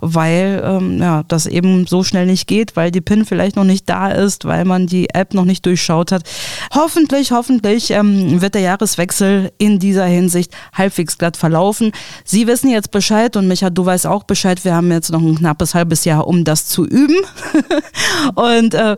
[0.00, 3.88] weil ähm, ja, das eben so schnell nicht geht, weil die PIN vielleicht noch nicht
[3.88, 6.22] da ist, weil man die App noch nicht durchschaut hat.
[6.74, 11.92] Hoffentlich, hoffentlich ähm, wird der Jahreswechsel in dieser Hinsicht halbwegs glatt verlaufen.
[12.24, 14.64] Sie wissen jetzt Bescheid und Micha, du weißt auch Bescheid.
[14.64, 17.16] Wir haben jetzt noch ein knappes halbes Jahr, um das zu üben.
[18.34, 18.96] und äh,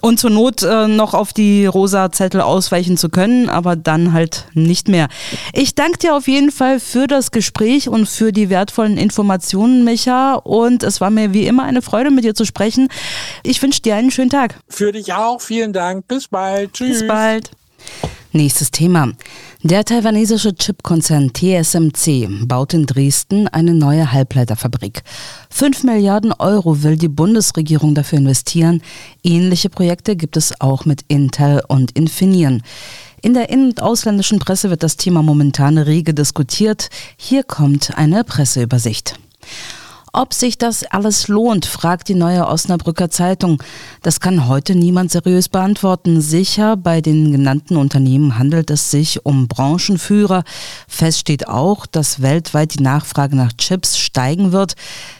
[0.00, 4.46] und zur Not äh, noch auf die rosa Zettel ausweichen zu können, aber dann halt
[4.54, 5.08] nicht mehr.
[5.52, 10.34] Ich danke dir auf jeden Fall für das Gespräch und für die wertvollen Informationen, Micha.
[10.34, 12.88] Und es war mir wie immer eine Freude, mit dir zu sprechen.
[13.42, 14.60] Ich wünsche dir einen schönen Tag.
[14.68, 15.40] Für dich auch.
[15.40, 16.06] Vielen Dank.
[16.06, 16.72] Bis bald.
[16.74, 17.00] Tschüss.
[17.00, 17.50] Bis bald.
[18.38, 19.14] Nächstes Thema.
[19.64, 25.02] Der taiwanesische Chipkonzern TSMC baut in Dresden eine neue Halbleiterfabrik.
[25.50, 28.80] Fünf Milliarden Euro will die Bundesregierung dafür investieren.
[29.24, 32.62] Ähnliche Projekte gibt es auch mit Intel und Infineon.
[33.22, 36.90] In der in- und ausländischen Presse wird das Thema momentan rege diskutiert.
[37.16, 39.18] Hier kommt eine Presseübersicht.
[40.12, 43.62] Ob sich das alles lohnt, fragt die neue Osnabrücker Zeitung.
[44.02, 46.20] Das kann heute niemand seriös beantworten.
[46.20, 50.44] Sicher, bei den genannten Unternehmen handelt es sich um Branchenführer.
[50.86, 54.74] Fest steht auch, dass weltweit die Nachfrage nach Chips steigen wird.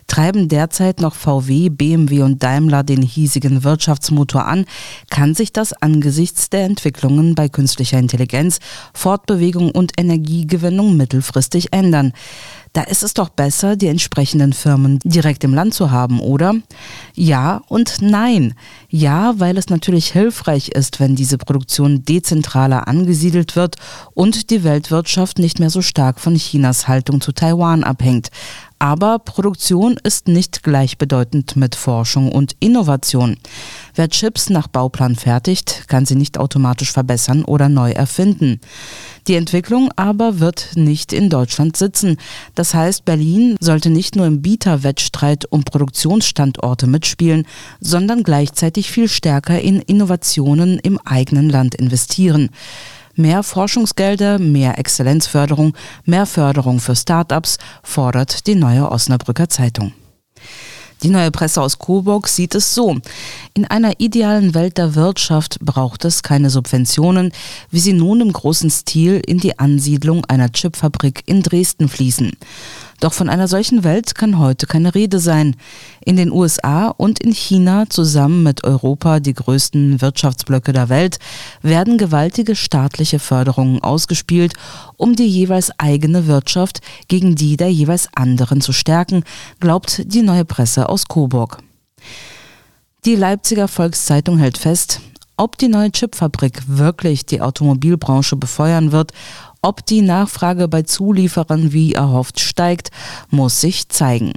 [0.06, 4.64] Treiben derzeit noch VW, BMW und Daimler den hiesigen Wirtschaftsmotor an,
[5.10, 8.58] kann sich das angesichts der Entwicklungen bei künstlicher Intelligenz,
[8.94, 12.14] Fortbewegung und Energiegewinnung mittelfristig ändern.
[12.78, 16.54] Da ist es doch besser, die entsprechenden Firmen direkt im Land zu haben, oder?
[17.12, 18.54] Ja und nein.
[18.88, 23.78] Ja, weil es natürlich hilfreich ist, wenn diese Produktion dezentraler angesiedelt wird
[24.14, 28.30] und die Weltwirtschaft nicht mehr so stark von Chinas Haltung zu Taiwan abhängt.
[28.80, 33.36] Aber Produktion ist nicht gleichbedeutend mit Forschung und Innovation.
[33.96, 38.60] Wer Chips nach Bauplan fertigt, kann sie nicht automatisch verbessern oder neu erfinden.
[39.26, 42.18] Die Entwicklung aber wird nicht in Deutschland sitzen.
[42.54, 47.46] Das heißt, Berlin sollte nicht nur im Bieterwettstreit um Produktionsstandorte mitspielen,
[47.80, 52.50] sondern gleichzeitig viel stärker in Innovationen im eigenen Land investieren.
[53.18, 59.92] Mehr Forschungsgelder, mehr Exzellenzförderung, mehr Förderung für Start-ups fordert die neue Osnabrücker Zeitung.
[61.02, 62.96] Die neue Presse aus Coburg sieht es so.
[63.54, 67.32] In einer idealen Welt der Wirtschaft braucht es keine Subventionen,
[67.72, 72.30] wie sie nun im großen Stil in die Ansiedlung einer Chipfabrik in Dresden fließen.
[73.00, 75.54] Doch von einer solchen Welt kann heute keine Rede sein.
[76.04, 81.18] In den USA und in China, zusammen mit Europa die größten Wirtschaftsblöcke der Welt,
[81.62, 84.54] werden gewaltige staatliche Förderungen ausgespielt,
[84.96, 89.22] um die jeweils eigene Wirtschaft gegen die der jeweils anderen zu stärken,
[89.60, 91.58] glaubt die neue Presse aus Coburg.
[93.04, 95.00] Die Leipziger Volkszeitung hält fest,
[95.36, 99.12] ob die neue Chipfabrik wirklich die Automobilbranche befeuern wird
[99.60, 102.90] ob die Nachfrage bei Zulieferern wie erhofft steigt,
[103.30, 104.32] muss sich zeigen.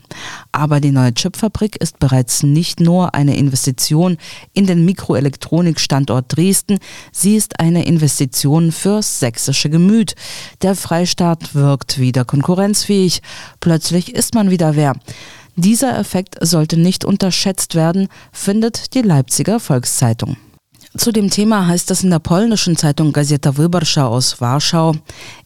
[0.52, 4.18] Aber die neue Chipfabrik ist bereits nicht nur eine Investition
[4.54, 6.80] in den Mikroelektronikstandort Dresden,
[7.12, 10.16] sie ist eine Investition fürs sächsische Gemüt.
[10.62, 13.22] Der Freistaat wirkt wieder konkurrenzfähig.
[13.60, 14.96] Plötzlich ist man wieder wer.
[15.56, 20.38] Dieser Effekt sollte nicht unterschätzt werden, findet die Leipziger Volkszeitung.
[20.98, 24.94] Zu dem Thema heißt es in der polnischen Zeitung Gazeta Wyborcza aus Warschau,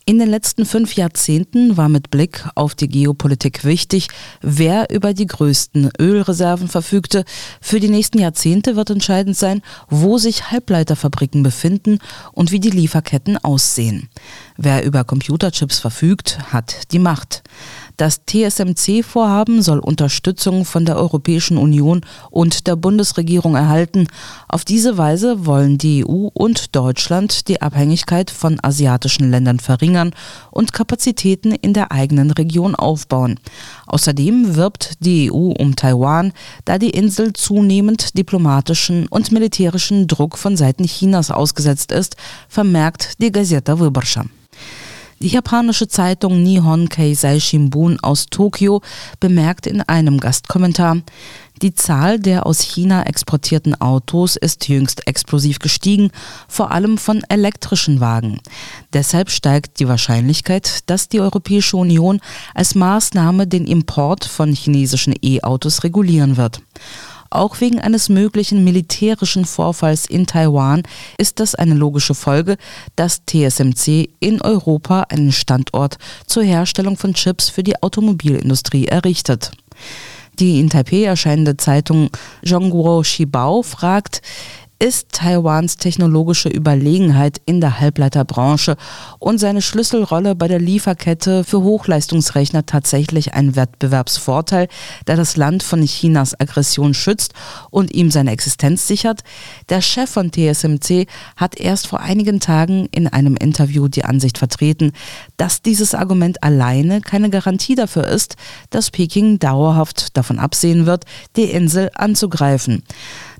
[0.07, 4.07] in den letzten fünf Jahrzehnten war mit Blick auf die Geopolitik wichtig,
[4.41, 7.25] wer über die größten Ölreserven verfügte.
[7.59, 11.97] Für die nächsten Jahrzehnte wird entscheidend sein, wo sich Halbleiterfabriken befinden
[12.33, 14.09] und wie die Lieferketten aussehen.
[14.57, 17.41] Wer über Computerchips verfügt, hat die Macht.
[17.97, 24.07] Das TSMC-Vorhaben soll Unterstützung von der Europäischen Union und der Bundesregierung erhalten.
[24.49, 30.11] Auf diese Weise wollen die EU und Deutschland die Abhängigkeit von asiatischen Ländern verringern
[30.51, 33.39] und Kapazitäten in der eigenen Region aufbauen.
[33.87, 36.33] Außerdem wirbt die EU um Taiwan,
[36.65, 42.17] da die Insel zunehmend diplomatischen und militärischen Druck von Seiten Chinas ausgesetzt ist,
[42.49, 44.25] vermerkt die Gazeta Wyborcza.
[45.21, 48.81] Die japanische Zeitung Nihon Keizai Shimbun aus Tokio
[49.19, 50.97] bemerkt in einem Gastkommentar,
[51.61, 56.11] die Zahl der aus China exportierten Autos ist jüngst explosiv gestiegen,
[56.49, 58.41] vor allem von elektrischen Wagen.
[58.91, 62.19] Deshalb steigt die Wahrscheinlichkeit, dass die Europäische Union
[62.53, 66.61] als Maßnahme den Import von chinesischen E-Autos regulieren wird.
[67.29, 70.83] Auch wegen eines möglichen militärischen Vorfalls in Taiwan
[71.17, 72.57] ist das eine logische Folge,
[72.95, 75.97] dass TSMC in Europa einen Standort
[76.27, 79.51] zur Herstellung von Chips für die Automobilindustrie errichtet.
[80.39, 82.09] Die in Taipei erscheinende Zeitung
[82.43, 84.21] Zhongguo Shibao fragt,
[84.77, 88.75] ist Taiwans technologische Überlegenheit in der Halbleiterbranche
[89.19, 94.67] und seine Schlüsselrolle bei der Lieferkette für Hochleistungsrechner tatsächlich ein Wettbewerbsvorteil,
[95.07, 97.33] der das Land von Chinas Aggression schützt
[97.69, 99.21] und ihm seine Existenz sichert?
[99.69, 101.07] Der Chef von TSMC
[101.37, 104.91] hat erst vor einigen Tagen in einem Interview die Ansicht vertreten,
[105.37, 108.35] dass dieses Argument alleine keine Garantie dafür ist,
[108.71, 111.05] dass Peking dauerhaft davon absehen wird,
[111.37, 112.83] die Insel anzugreifen.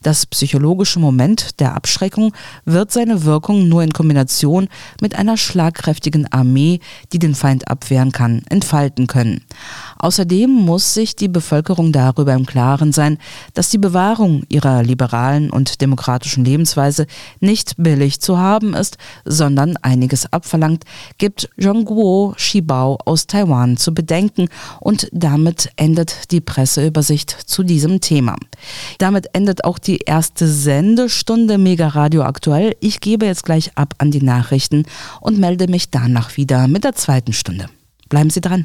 [0.02, 2.34] Das psychologische Moment der Abschreckung
[2.66, 4.68] wird seine Wirkung nur in Kombination
[5.02, 6.80] mit einer schlagkräftigen Armee,
[7.14, 9.44] die den Feind abwehren kann, entfalten können.
[9.98, 13.18] Außerdem muss sich die Bevölkerung darüber im Klaren sein,
[13.54, 17.08] dass die Bewahrung ihrer liberalen und demokratischen Lebensweise
[17.40, 20.84] nicht billig zu haben ist, sondern einiges abverlangt,
[21.18, 28.36] gibt Zhongguo Shibao aus Taiwan zu bedenken und damit endet die Presseübersicht zu diesem Thema.
[28.98, 32.76] Damit endet auch die erste Sendestunde Mega Radio aktuell.
[32.80, 34.84] Ich gebe jetzt gleich ab an die Nachrichten
[35.22, 37.68] und melde mich danach wieder mit der zweiten Stunde.
[38.10, 38.64] Bleiben Sie dran.